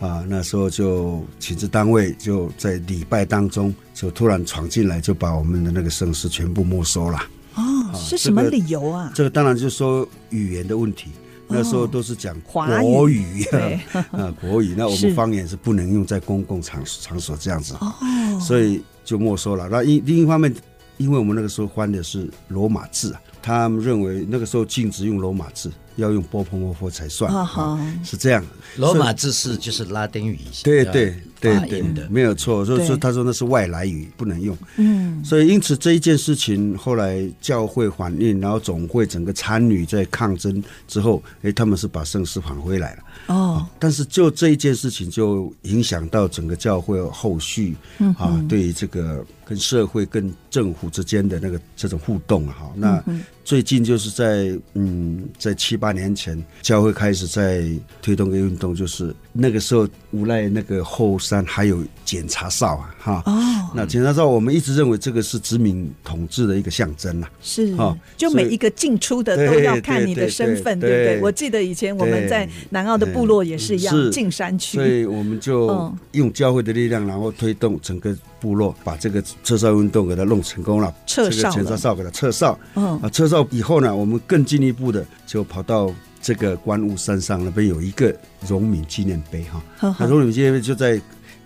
[0.00, 7.18] 啊，那时候就请示单位就在礼拜当中就突然闯进来，就把我们的那个圣诗全部没收了。
[7.54, 9.12] 哦，啊、是什么理由啊？
[9.14, 11.10] 这个当然就是说语言的问题，
[11.46, 13.44] 那时候都是讲国语，
[14.10, 17.92] 啊国语，那我们方言是不能用在公共场场所这样子，哦，
[18.40, 19.68] 所以就没收了。
[19.70, 20.52] 那一另一方面。
[20.96, 28.44] 因为我们那个时候翻的是罗马字啊，他们认为那个时候禁止用罗马字，要用波普摩佛才算啊，啊，是这样。
[28.76, 30.84] 罗马字是就是拉丁语，对。
[30.86, 31.14] 对
[31.52, 32.64] 对对，没有错。
[32.64, 34.56] 所以说他说那是外来语，不能用。
[34.76, 43.02] 嗯，所以因此这一件事情后来教会反应，然后总会整个参与在抗争之后，哎，他们是把圣诗还回来了。
[43.26, 47.76] 哦，但是就这一件事情就影响到整个教会后续
[48.18, 49.24] 啊，对于这个。
[49.46, 53.04] 跟社会、跟政府之间的那个这种互动哈，那
[53.44, 57.64] 最近就是在嗯，在七八年前，教会开始在
[58.00, 63.22] 推动一个运动，就是那个时候无赖那个后山还有检查哨啊，哈。
[63.26, 67.76] 哦，那检查哨我们一直认为这个是殖民统治的一个象征呐，是。
[67.76, 71.20] 哈，就每一个进出的都要看你的身份，对不对？
[71.20, 79.22] 我记得以前我们在南澳的部落也是一样，进山区，所以我们就用教会的力量，然后推动整个部落把这个。
[79.42, 82.58] 撤哨运动给它弄成功了，撤哨，这个检查哨给它撤哨。
[82.74, 82.98] 嗯。
[83.00, 88.14] 啊，撤哨以后呢，我们更进一步的就跑到这个观雾山上那边有一个
[88.46, 89.96] 荣民纪念碑哈。
[89.98, 91.00] 那荣民纪念碑就在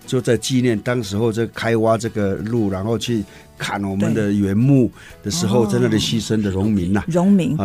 [0.05, 3.23] 就在纪念当时候在开挖这个路，然后去
[3.57, 4.91] 砍我们的原木
[5.23, 7.57] 的时候，在那里牺牲的农民呐，农民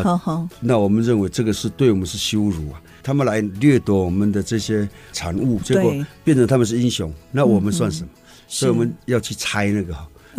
[0.61, 8.09] 那我们认为这个是对我们是羞辱啊，他们来掠夺我们的这些产物，结果变成他们是英雄，那我们算什么？
[8.13, 9.97] 嗯、所以我们要去拆那个。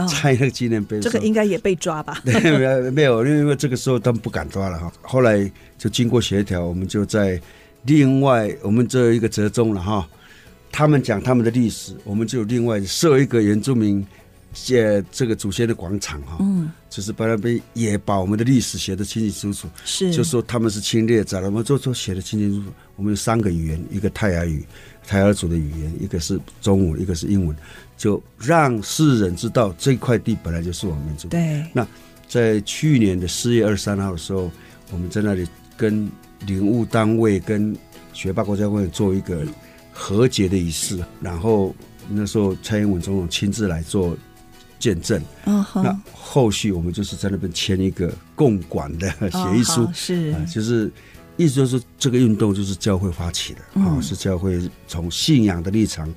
[0.07, 2.21] 拆那个纪念碑，这个应该也被抓吧？
[2.25, 4.91] 没有没有，因为这个时候他们不敢抓了哈。
[5.01, 7.39] 后来就经过协调，我们就在
[7.83, 10.07] 另外我们这一个折中了哈。
[10.71, 14.05] 他们讲他们的历史，我们就另外设一个原住民
[14.53, 16.37] 写这个祖先的广场哈。
[16.41, 19.73] 嗯，就是把那边也把我们的历史写得清清楚楚。
[19.85, 22.73] 是，就说他们是侵略者了，我们就说写得清清楚楚。
[22.97, 24.65] 我们有三个语言，一个泰雅语，
[25.07, 27.55] 泰雅族的语言，一个是中文，一个是英文。
[27.97, 31.27] 就让世人知道这块地本来就是我们民族。
[31.29, 31.65] 对。
[31.73, 31.87] 那
[32.27, 34.51] 在去年的四月二十三号的时候，
[34.91, 36.09] 我们在那里跟
[36.45, 37.75] 领务单位、跟
[38.13, 39.45] 学霸国家公园做一个
[39.91, 41.73] 和解的仪式，然后
[42.09, 44.17] 那时候蔡英文总统亲自来做
[44.79, 45.21] 见证。
[45.45, 50.91] 嗯、uh huh、那后续我们就是在那边签一个共管的协议书，uh、huh, 是、呃，就是
[51.37, 56.13] 意思就是这个运动就是教会发起的啊，嗯、是教会从信仰的立场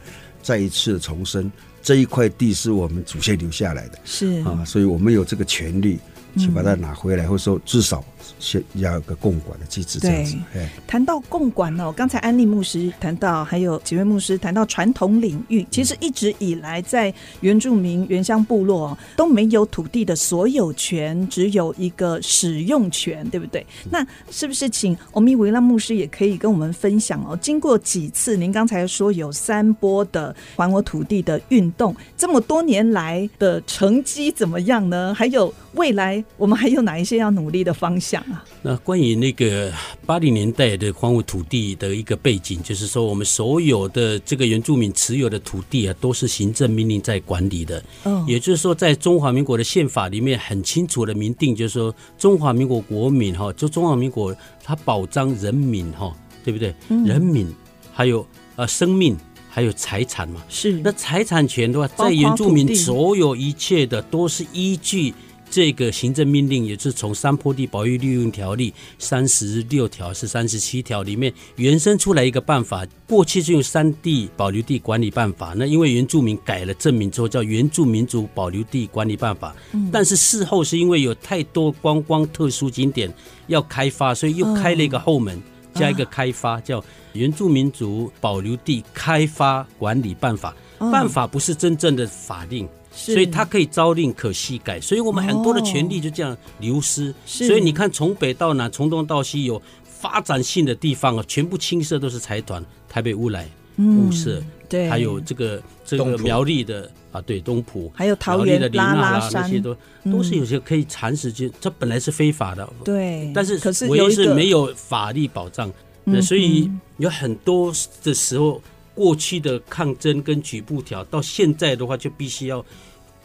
[0.48, 1.52] 再一次的重生。
[1.82, 5.98] 这一块地是我们祖先留下来的，是啊，所以我们有这个权利
[6.38, 8.02] 去把它拿回来，嗯、或者说至少。
[8.38, 10.36] 先要有个共管的机制，这样子。
[10.52, 23.66] 对，谈到共管呢，刚才安利牧师谈到，还有几位牧师谈到传统领域，其实一直以来在原住民原乡部落都没有土地的所有权，只有一个使用权，对不对？
[23.90, 27.36] 那是不是请欧米维拉牧师也可以跟我们分享哦？
[27.40, 35.14] 经过几次，您刚才说有三波的还我土地的运动，这么多年来的成绩怎么样呢？
[35.14, 38.44] 还有未来我们还有哪一些要努力的方向啊？
[38.62, 39.72] 那关于那个
[40.06, 47.82] 八零年代的荒芜土地的一个背景，就是说我们所有的这个原住民持有的土地啊，都是行政命令在管理的。
[48.04, 56.14] 嗯，也就是说，在中华民国的宪法里面很清楚的明定，就是说中华民国国民哈，就中华民国它保障人民哈，
[56.44, 56.72] 对不对？
[57.04, 57.52] 人民
[57.92, 59.16] 还有呃生命
[59.50, 60.40] 还有财产嘛。
[60.48, 60.72] 是。
[60.84, 65.12] 那财产权的话，在原住民所有一切的都是依据。
[65.50, 72.86] 这个行政命令也是从《山坡地保育利用条例》三十六条是三十七条里面延伸出来一个办法。
[73.06, 79.54] 过去是用《山地保留地管理办法》，那因为原住民改了证明之后叫《原住民族保留地管理办法》。
[79.90, 83.12] 但是事后是因为有太多观光特殊景点
[83.46, 85.42] 要开发，所以又开了一个后门，
[85.74, 86.80] 加一个开发，叫
[87.14, 90.54] 《原住民族保留地开发管理办法》。
[90.92, 92.68] 办法不是真正的法令。
[92.98, 97.14] 所以它可以朝令可夕改，所以我们很多的权利就这样流失。
[97.24, 109.76] 所以你看，从北到南，从东到西，有发展性的地方啊，全部青色都是财团，台北乌来、雾社，对，还有这个这个苗栗的啊，对，东埔，还有桃园的拉拉山，那些都
[110.10, 118.60] 都是有些可以蚕食，就这本来是非法的，对，但是唯一是没有法律保障，那所以有很多的时候。
[118.98, 122.66] 过去的抗争跟举布条，到现在的话就必须要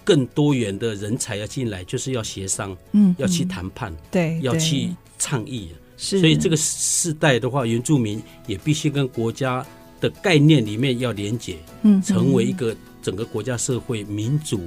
[0.03, 5.69] 更多元的人才要进来，就是要协商，嗯，要去谈判，对，要去倡议。
[5.97, 9.65] 是，所以这个世代的话，原住民也必须跟国家
[10.01, 14.59] 的概念里面要连结，嗯，成为一个整个国家社会民主、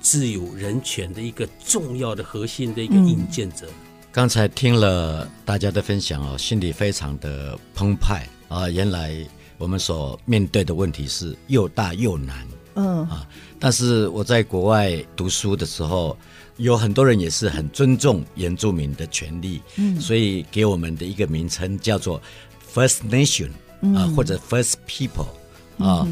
[0.00, 3.66] 自由、人权的一个重要的核心的一个引荐者。
[4.10, 8.26] 刚才听了大家的分享哦，心里非常的澎湃。
[8.48, 9.14] 啊，原来。
[9.58, 13.06] 我们所面对的问题是又大又难，嗯。
[13.06, 13.28] 啊，
[13.62, 16.18] 但是我在国外读书的时候，
[16.56, 22.20] 有很多人也是很尊重原住民的权利，嗯，所以给我们的一个名称叫做
[22.74, 23.50] First Nation
[23.96, 25.28] 啊，或者 First People
[25.78, 26.04] 啊，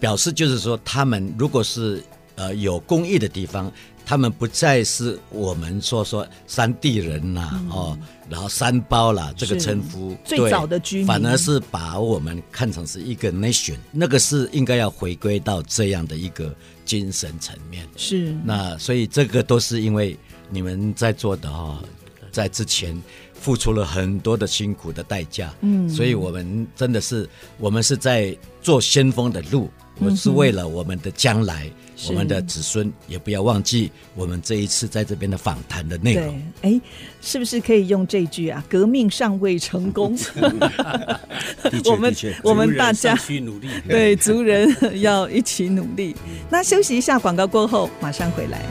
[0.00, 2.02] 表示就是说他们如果是
[2.34, 3.72] 呃有公益的地方。
[4.08, 16.54] 他们不再是我们说说山地人呐、啊，嗯、哦，然后山包啦这个称呼，最早的居民，反而是把我们看成是一个 nation，那个是应该要回归到这样的一个
[16.86, 17.86] 精神层面。
[17.96, 20.16] 是，那所以这个都是因为
[20.48, 21.84] 你们在做的哈、哦，
[22.32, 22.98] 在之前
[23.34, 29.68] 付出了很多的辛苦的代价，嗯，所以我们真的是我们是在做先锋的路。
[29.98, 31.72] 我是为了我们的将来，嗯、
[32.08, 36.42] 我们的子孙也不要忘记我们这一次在这边的访谈的内容。
[36.62, 36.80] 哎，
[37.20, 38.64] 是不是可以用这句啊？
[38.68, 40.16] 革命尚未成功，
[41.84, 46.14] 我们我们大家需努力， 对，族人要一起努力。
[46.48, 48.62] 那休息一下，广告过后马上回来。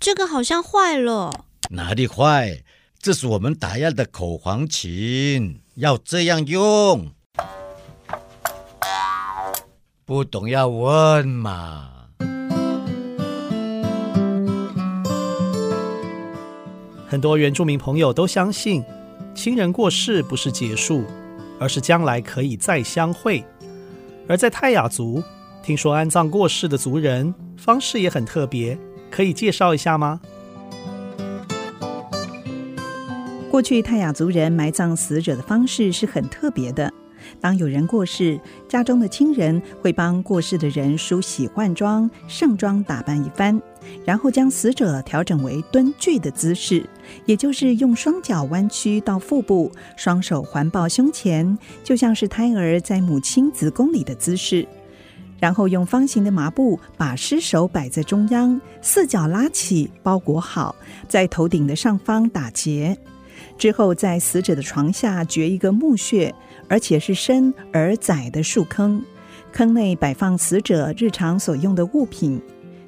[0.00, 1.44] 这个好像坏了。
[1.68, 2.62] 哪里坏？
[2.98, 7.10] 这是我们打样的口簧琴，要这样用。
[10.06, 11.90] 不懂要问嘛。
[17.06, 18.82] 很多原住民朋友都相信，
[19.34, 21.04] 亲人过世不是结束，
[21.58, 23.44] 而是将来可以再相会。
[24.26, 25.22] 而在泰雅族，
[25.62, 28.78] 听说安葬过世的族人方式也很特别，
[29.10, 30.20] 可以介绍一下吗？
[33.50, 36.92] 过去泰雅族人埋葬死者的方式是很特别的。
[37.40, 43.60] 当有人过世，家中的亲人会帮过世的人梳洗换装、盛装打扮一番，
[44.04, 46.88] 然后将死者调整为蹲踞的姿势，
[47.26, 54.66] 也就是用双脚弯曲到腹部，双手环抱胸前，就像是胎儿在母亲子宫里的姿势。
[55.40, 60.76] 然后用方形的麻布把尸首摆在中央，四角拉起，包裹好，
[61.08, 62.96] 在头顶的上方打结。
[63.56, 66.34] 之后，在死者的床下掘一个墓穴，
[66.68, 69.02] 而且是深而窄的树坑，
[69.50, 72.40] 坑内摆放死者日常所用的物品。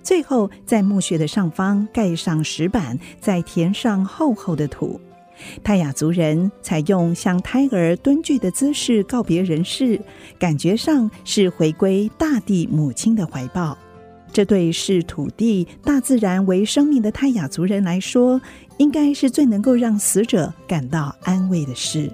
[0.02, 5.00] 最后，在墓穴的上方盖上石板，再填上厚厚的土。
[5.62, 10.00] 泰雅族人采用像胎儿蹲踞的姿势告别人世，
[10.38, 13.76] 感觉上是回归大地母亲的怀抱。
[14.32, 18.40] 这对视土地、大自然为生命的泰雅族人来说，
[18.78, 22.10] 应该是最能够让死者感到安慰的事。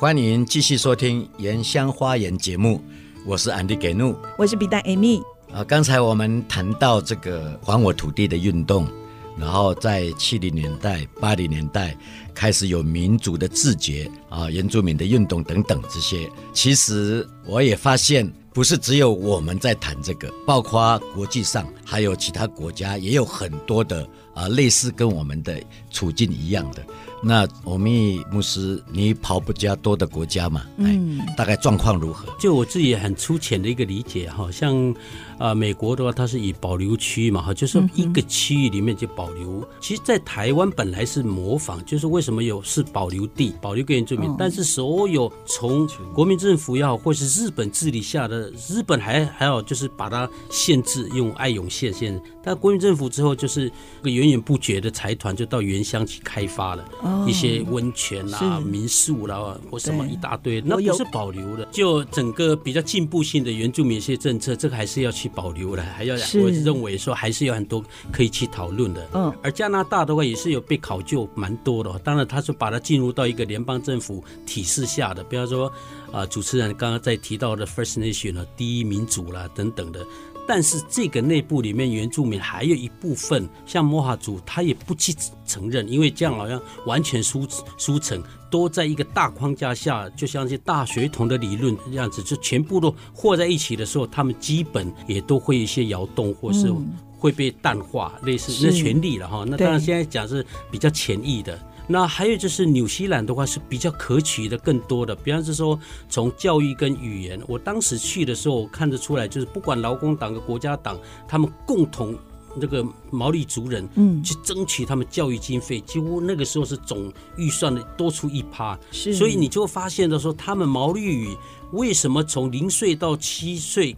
[0.00, 2.82] 欢迎继续收听《原乡花园》节目，
[3.26, 5.20] 我是安迪给怒，我是比达艾米。
[5.52, 8.88] 啊，刚才我们谈到这个还我土地的运动，
[9.36, 11.94] 然后在七零年代、八零年代
[12.32, 16.26] 开始有民族的自觉啊，原住民的运动等等这些。
[16.54, 26.82] 其实我也发现，不是只有我们在谈这个，包括国际上还有其他国家也有很多的啊，类似跟我们的处境一样的。
[27.22, 30.62] 那欧密牧师，你跑比较多的国家嘛？
[30.78, 32.26] 嗯，大概状况如何？
[32.38, 34.94] 就我自己很粗浅的一个理解，哈像
[35.38, 39.66] 啊，美国的话，它是以保留区嘛，哈，就是一个区域里面就保留。
[39.80, 53.70] 其实，在台湾本来是模仿，就是为什么有是保留地，保留个原住民，但是所有从国民政府也好，或是日本治理下的日本还还好，就是把它限制用爱永县限制，但国民政府之后，就是
[54.02, 56.84] 个源源不绝的财团就到原乡去开发了。
[57.26, 61.66] 一些温泉啦、啊、民宿啦、啊，或什么一大堆，那不是保留的。
[61.70, 69.08] 就整个比较进步性的原住民一些政策，这个还是要去保留的，还要我认为说还是有很多可以去讨论的。
[69.14, 75.70] 嗯，而加拿大的话也是有被考究蛮多的，当然他是把它进入到一个联邦政府体制下的，比方说
[76.12, 80.04] 啊，主持人刚刚在提到的 First Nation 啊，第一民族啦等等的。
[80.46, 85.14] 但是这个内部里面，原住民还有一部分，像摩哈族，他也不去
[85.46, 87.46] 承认，因为这样好像完全输
[87.78, 96.72] 输成，都在一个大框架下，就像一些大学童的理论这样子，就全部都和在一起的时候，他们基本也都会一些摇动，或是
[97.16, 99.44] 会被淡化，类似那权利了哈。
[99.46, 101.58] 那当然现在讲是比较潜移的。
[101.86, 105.78] 那还有就是纽西兰的话是比较可取的更多的，比方是说
[106.08, 112.16] 从教育跟语言，我当时去的时候我看得出来，就是不管劳工党和国家党，他们共同
[112.54, 121.36] 那个毛利族人，嗯，去争取他们教育经费，几乎那个时候是总预算的多出一趴，是，所以你就会发现的说，他们毛利语
[121.72, 123.96] 为什么从零岁到七岁，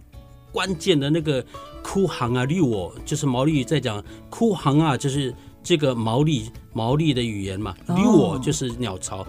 [0.51, 1.45] 关键的那个
[1.83, 5.33] 哭行啊，绿我就是毛利语在讲哭行啊，就是。
[5.63, 9.25] 这个毛利毛利的语言嘛，离我就是鸟巢。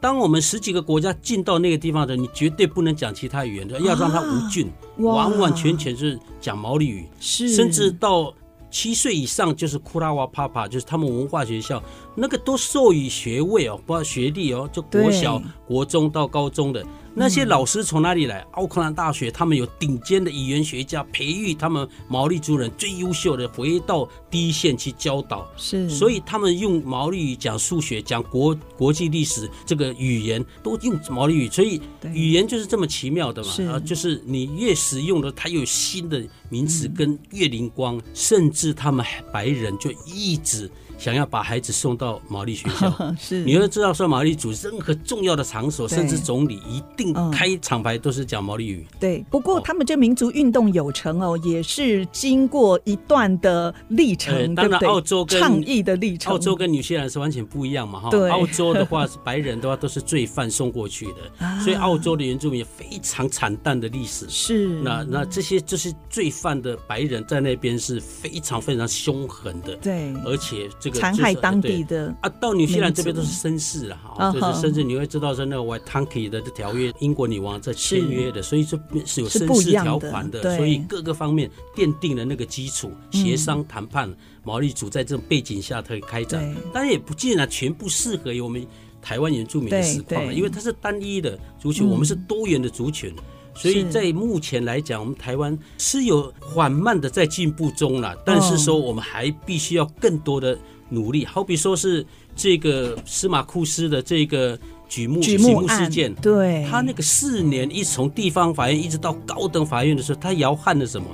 [0.00, 7.08] 当我们十几个国家进到那个地方的，你绝对不能讲其他语言的，要让它无菌，完完全全是讲毛利语。
[7.18, 8.32] 是，甚至到
[8.70, 11.82] 七岁以上就是库拉瓦帕帕，就是他们文化学校
[12.14, 16.84] 那个都授予学位哦，不要学历哦，就国小、国中到高中的。
[17.18, 18.46] 那些老师从哪里来？
[18.52, 25.44] 奥克兰大学，他们有顶尖的语言学家，培育他们毛利族人最优秀的，回到第一线去教导。
[25.56, 31.50] 是，所以他们用毛利语讲数学，讲国国际历史，这个语言都用毛利语。
[31.50, 40.70] 所以语言就是这么奇妙的嘛，啊，就是你越使用的，它有新的名词跟越灵光，甚至他们白人就一直。
[40.98, 42.92] 想要把孩子送到毛利学校。
[43.18, 48.86] 是，你要知道说毛利族任何重要的场所，甚至总理一定开场白都是讲毛利语。
[48.98, 54.54] 对，不过他们这民族运动有成哦，也是经过一段的历程。
[54.54, 58.10] 当然，澳洲跟倡议的历程，澳洲跟纽西兰是完全不一样嘛哈。
[58.30, 64.28] 澳洲的话是白人的话都是罪犯送过去的， 所以澳洲的原住民非常惨淡的历史。
[64.28, 69.76] 是，那那这些就是罪犯的白人在那边是非常非常凶狠的。
[69.76, 84.12] 对，而且这个残害当地的啊，到纽西兰这边都是绅士了哈，就是甚至你会知道说那个 w a i t a n k i 的条约，英国女王在签约的，所以这是有绅士条款的，所以各个方面奠定了那个基础，协商谈判，
[84.42, 88.66] 毛利族在这种背景下可以开展，当然也不尽然全部适合于我们
[89.00, 93.14] 台湾原住民的实况，因为它是单一的族群，我们是多元的族群。
[93.54, 100.56] 所以在目前来讲，我们台湾是有缓慢的在进步中了，但是说我们还必须要更多的
[100.88, 101.24] 努力。
[101.24, 104.58] 好比说是这个司马库斯的这个
[104.88, 111.06] 举目举目事件，对，他那个四年一直从地方法院一直到高等法院的时候，他摇撼了什么？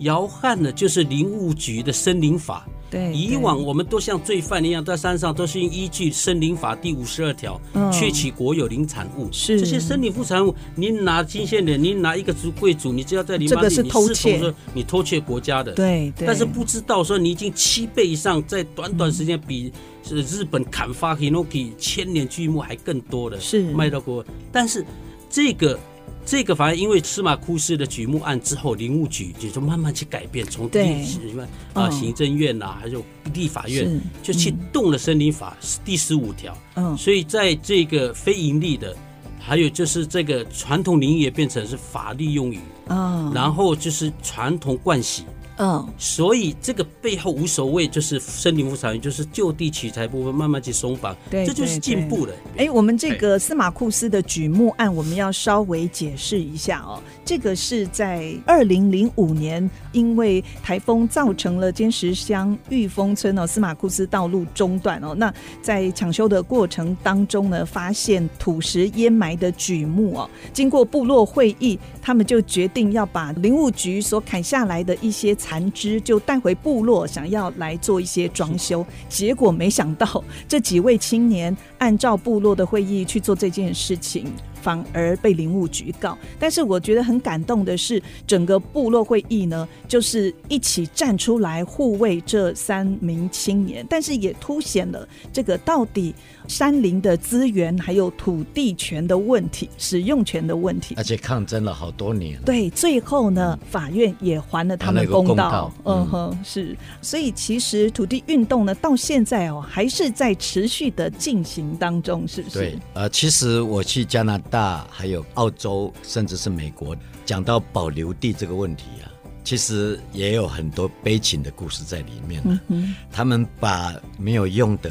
[0.00, 2.66] 摇撼的就是林务局的森林法。
[2.90, 7.60] 对，以往我们都像罪犯一样，在山上都是依据《森林法》第五十二条，
[7.92, 9.28] 窃取国有林产物。
[9.32, 15.72] 是这些森林副产物，你拿金线的，你拿一个族贵族，你只要在林里，你偷窃说你偷窃国家的。
[15.72, 19.72] 对，但是不知道说你已经七倍以上，在短短时间比
[20.02, 24.24] 是日本砍伐 Hinoki 千年巨木还更多的，是卖到国。
[24.52, 24.84] 但是
[25.28, 25.78] 这个。
[26.26, 33.02] 这个反而因为司马库斯的举目案之后，林务局也就慢慢去改变，从地什么啊行政院呐、啊，还有
[33.32, 36.58] 立法院，就去动了森林法第十五条。
[36.74, 38.94] 嗯，所以在这个非盈利的，
[39.38, 42.58] 还有就是这个传统林业变成是法律用语。
[42.88, 45.24] 啊，然后就是传统惯习。
[45.58, 52.34] 嗯，所以这个背后无所谓，就是森林副产业，就是就地取材部分慢慢去松绑，对，这就是进步了。
[52.58, 57.02] 哎，我们这个司马库斯的举目案，我们要稍微解释一下哦。
[57.24, 65.32] 这个是在二零零五年，因为台风造成了尖石乡玉峰村哦司马库斯道路中断哦，那
[65.62, 75.34] 在抢修的过程当中呢，发现土石淹埋的举目哦，经过部落会议，他们就决定要把林务局所砍下来的一些。
[75.46, 84.26] 残肢就带回部落，想要来做一些装修，结果没想到这几位青年按照部落的会议去做这件事情。
[84.66, 96.12] 反而被林务局告，但是我觉得很感动的是，整个部落会议呢，就是一起站出来护卫这三名青年，但是也凸显了这个到底
[96.48, 102.36] 山林的资源还有土地权的问题、使用权的问题，而且抗争了好多年。
[102.44, 105.72] 对，最后呢，法院也还了他们公道。
[105.84, 112.58] 嗯哼，是，所以其实土地运动呢，到现在哦，还是在持续的进行当中，是不是？
[112.58, 114.55] 对，呃，其实我去加拿大。
[114.56, 116.96] 大还有澳洲，甚至是美国，
[117.26, 119.12] 讲到保留地这个问题啊，
[119.44, 122.42] 其实也有很多悲情的故事在里面。
[122.68, 124.90] 嗯，他们把没有用的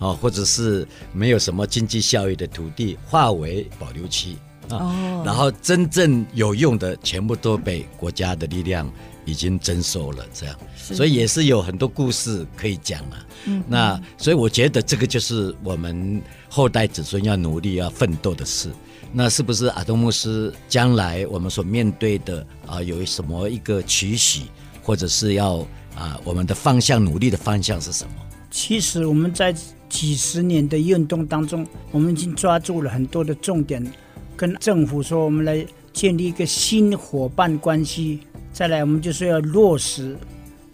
[0.00, 4.36] 啊，或者是没有什么经济效益的土地划为保留期
[4.68, 8.92] 啊，哦，然后真正有用的全部都被国家的力量
[9.24, 10.26] 已经征收了。
[10.34, 13.24] 这样，所以也是有很多故事可以讲啊。
[13.44, 18.72] 嗯，那所以我觉得这个就是我们后代子孙要努力要奋斗的事。
[19.16, 24.42] 那是不是阿东牧师将来我们所面对的啊，有什么一个期许，
[24.82, 25.58] 或者是要
[25.94, 28.14] 啊，我们的方向努力的方向是什么？
[28.50, 29.54] 其实我们在
[29.88, 33.86] 几十年的运动当中，我们已经抓住了很多的重点，
[34.36, 38.18] 跟政府说我们来建立一个新伙伴关系。
[38.52, 40.16] 再来，我们就是要落实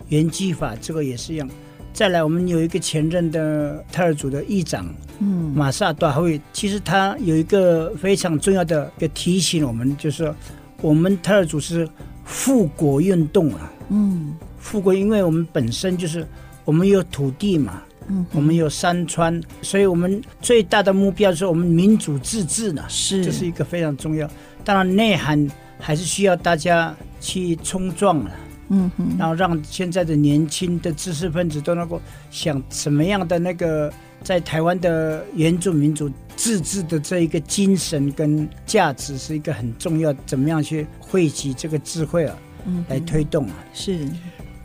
[0.09, 1.47] 原计法，这个也是一样。
[1.93, 4.87] 再来，我们有一个前任的泰尔族的议长，
[5.19, 10.35] 嗯，马萨多会，其实他有一个非常重要的一个提醒，我们就是说，
[10.81, 11.87] 我们泰尔族是
[12.25, 16.27] 复国运动啊，嗯，复国，因为我们本身就是
[16.65, 24.31] 我们有土地嘛，嗯，我们有山川，所以我们最大的目标是我们民主自治呢，是，这是一个非常重要。
[24.65, 25.47] 当然，内涵
[25.79, 28.31] 还是需要大家去冲撞了。
[28.73, 32.01] 嗯嗯，然后让现在的年轻的知识分子都能够
[32.31, 33.93] 想什么样的那个
[34.23, 43.55] 在台湾的原住民族自治的这一个精神跟价值是一个很重要，怎么样去汇集这个智慧啊，嗯，来推动啊。
[43.75, 44.09] 是。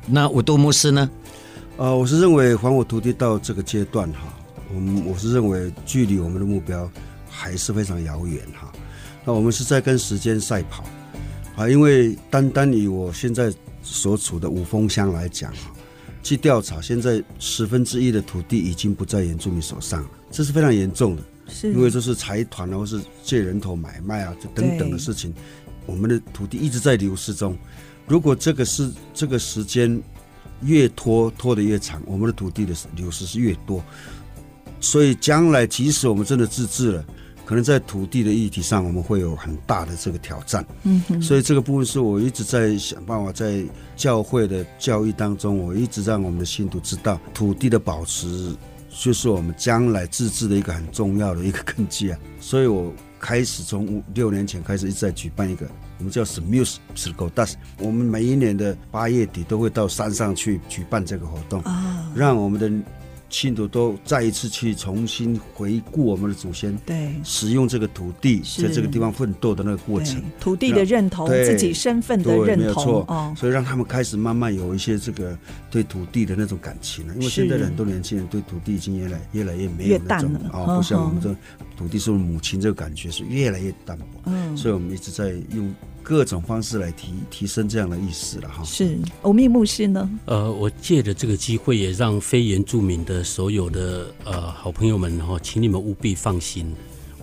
[0.06, 1.10] 那五度牧师呢？
[1.78, 4.32] 呃，我是认为还我土地到这个阶段哈，
[4.72, 6.88] 我们我是认为距离我们的目标
[7.28, 8.72] 还是非常遥远哈。
[9.26, 10.84] 那我们是在跟时间赛跑
[11.56, 13.52] 啊，因为单单以我现在。
[13.86, 15.54] 所处的五峰乡来讲，
[16.24, 21.22] 去调查，现在十分之一的土地已经不在原住民手上了，这是非常严重的。
[21.48, 25.32] 是，因为这是财团啊，或是借人头买卖啊，这等等的事情，
[25.86, 27.56] 我们的土地一直在流失中。
[28.08, 30.02] 如果这个是这个时间
[30.62, 33.84] 越拖拖得越长，我们的土地的流失是越多。
[34.82, 37.06] 所以将来即使我们真的自治了，
[37.46, 40.66] 可能在土地的议题上，我们会有很大的这个挑战。
[40.84, 43.64] 嗯哼，所以这个部分是我一直在想办法，在
[43.96, 48.56] 教会的教育当中，我一直让我们的信徒知道，土地的保持
[48.90, 52.18] 就是我们将来自治的一个很重要的一个根基啊。
[52.40, 55.68] 所以我开始从五六年前开始一直在举办一个
[56.00, 62.72] 我们叫 Smuse Sikodas，我们每一年的八月底都会到山上去举办这个活动啊，让我们的。
[63.30, 75.38] 信徒都再一次去重新回顾我们的祖先，对，使用这个土地在这个地方奋斗的那个过程，土地的认同，自己身份的认同，没错，所以让他们开始慢慢有一些这个
[75.70, 77.14] 对土地的那种感情了。
[77.16, 81.36] 因为现在的很多年轻人对土地已经越来越来越没有那种啊，不像我们这
[81.76, 84.06] 土地是母亲这个感觉是越来越淡薄。
[84.26, 85.74] 嗯，所以我们一直在用。
[86.06, 88.64] 各种方式来提提升这样的意识了哈。
[88.64, 90.08] 是欧密牧师呢？
[90.26, 96.72] 呃，我借着这个机会，也让非原住民的所有的呃好朋友们哈，请你们务必放心。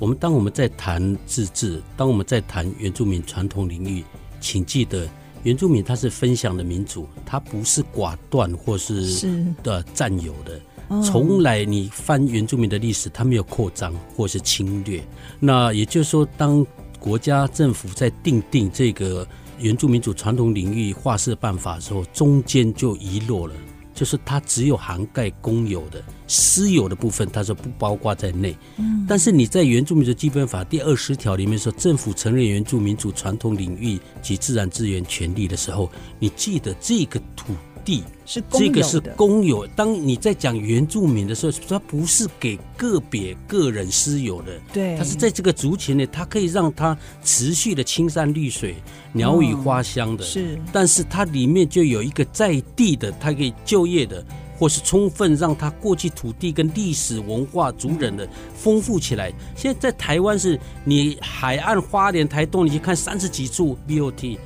[0.01, 4.03] 我们当我们在谈自治，当我们在谈原住民传统领域，
[4.41, 5.09] 请记得，
[5.45, 10.61] 原住民他是分享的民主，他不是寡断或是的占有的。
[11.03, 15.03] 从来你翻原住民的历史，他没有扩张或是侵略。
[15.41, 16.67] 那也就是说，当
[17.03, 19.27] 国家政府在定定这个
[19.59, 23.55] 原住民族传统领域划设办法的时候，中间就遗落了，
[23.93, 28.57] 就是它只有涵盖公有的，私有的部分，它说不包括在内。
[28.77, 35.91] 嗯，但是你在原住民族基本法第二十条里面说，政府承认原住民族传统领域及自然资源权利的时候，
[36.21, 37.53] 你记得这个土。
[37.85, 39.67] 地是这个是公有。
[39.69, 48.77] 当你在讲原住民的时候，它不是给个别个人私有的，对，它是在这个族群内，它可以让它持续的青山绿水、
[49.13, 50.25] 鸟语花香的。
[50.25, 54.25] 是，但是它里面就有一个在地的，它可以就业的，
[54.59, 59.33] 或是充分让它过去土地跟历史文化族人的丰富起来。
[59.57, 64.39] 现在在台湾是，你海岸花莲台东，你去看三十几处 BOT。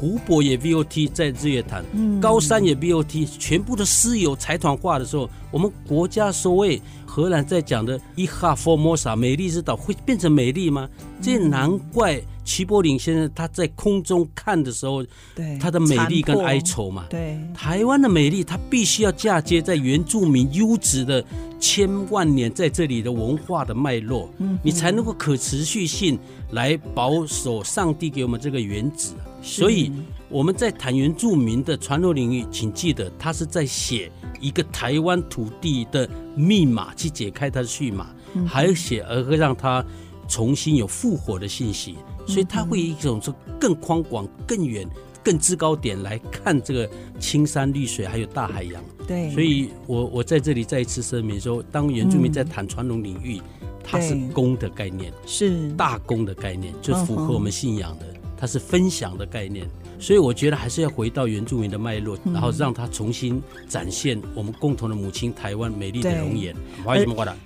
[0.00, 1.84] 湖泊也 VOT 在日月潭，
[2.22, 10.88] 高山也 VOT，全部的私有财团化的时候，我们国家所谓荷兰在讲的伊哈佛摩萨美丽之岛会变成美丽吗？
[11.20, 17.04] 这难怪齐柏林先生他在空中看的时候，对他的美丽跟哀愁嘛。
[17.10, 21.24] 对，台湾的美丽，它必须要嫁接在原住民优质的
[21.58, 24.30] 千万年在这里的文化的脉络，
[24.62, 26.18] 你才能够可持续性
[26.52, 29.14] 来保守上帝给我们这个原子。
[29.42, 29.92] 所以
[30.30, 34.10] 我们在谈原住民的传统领域，请记得，他是在写
[34.40, 38.14] 一个台湾土地的密码，去解开它的序码，
[38.46, 39.84] 还有写而会让它
[40.28, 41.96] 重新有复活的信息。
[42.26, 44.88] 所以他会一种说更宽广、更远、
[45.24, 48.80] 更制高点来看这个青山绿水，还有大海洋。
[49.08, 53.42] 对，所以我我在这里再一次声明说，当原住民在谈传统领域，
[53.82, 58.06] 它是公的概念，是大公的概念，就符合我们信仰的。
[58.36, 59.68] 它是分享的概念，
[60.00, 66.54] 所以我觉得还是要回到原住民的脉络，然后让它重新展现我们共同的母亲台湾美丽的容颜。
[66.82, 67.36] 不好意思，莫的，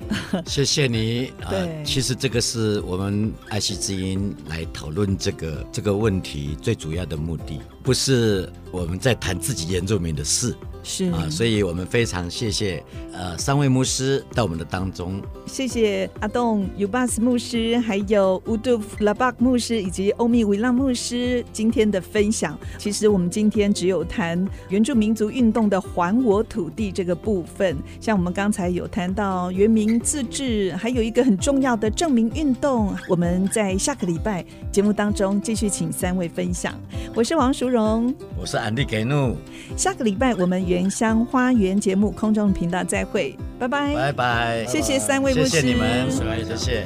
[0.47, 1.33] 谢谢你。
[1.45, 10.55] 呃，其实这个是我们爱惜之音来讨论这个这个问题最主要的目的，不是我们在谈自己原住民的事。
[10.87, 22.59] 是啊，所以我们非常谢谢呃三位牧师到我们的当中，谢谢阿栋尤巴斯牧师，还有乌杜夫拉巴牧师以及欧米维浪牧师今天的分享。
[22.77, 32.95] 其实我们今天只有谈原住民族运动的还我土地这个部分，像我们刚才有谈到原民自治，还有一个很重要的证明运动。
[33.09, 36.79] 我们在下个礼拜节目当中继续请三位分享。
[37.15, 39.35] 我是王淑荣，我是安迪给怒。
[39.79, 40.74] 下个礼拜我们。
[40.75, 46.85] 原乡花园节目空中频道再会，拜拜，拜拜，谢谢三位牧师，谢谢你们，谢谢。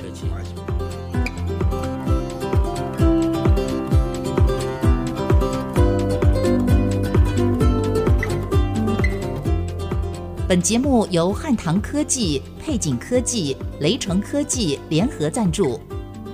[10.46, 15.80] 本节目由汉唐科技、配景科技、雷城科技联合赞助，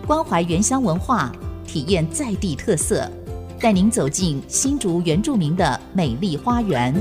[0.09, 1.31] 关怀原乡文化，
[1.65, 3.09] 体验在地特色，
[3.65, 6.93] 带您走进新竹原住民的美丽花园。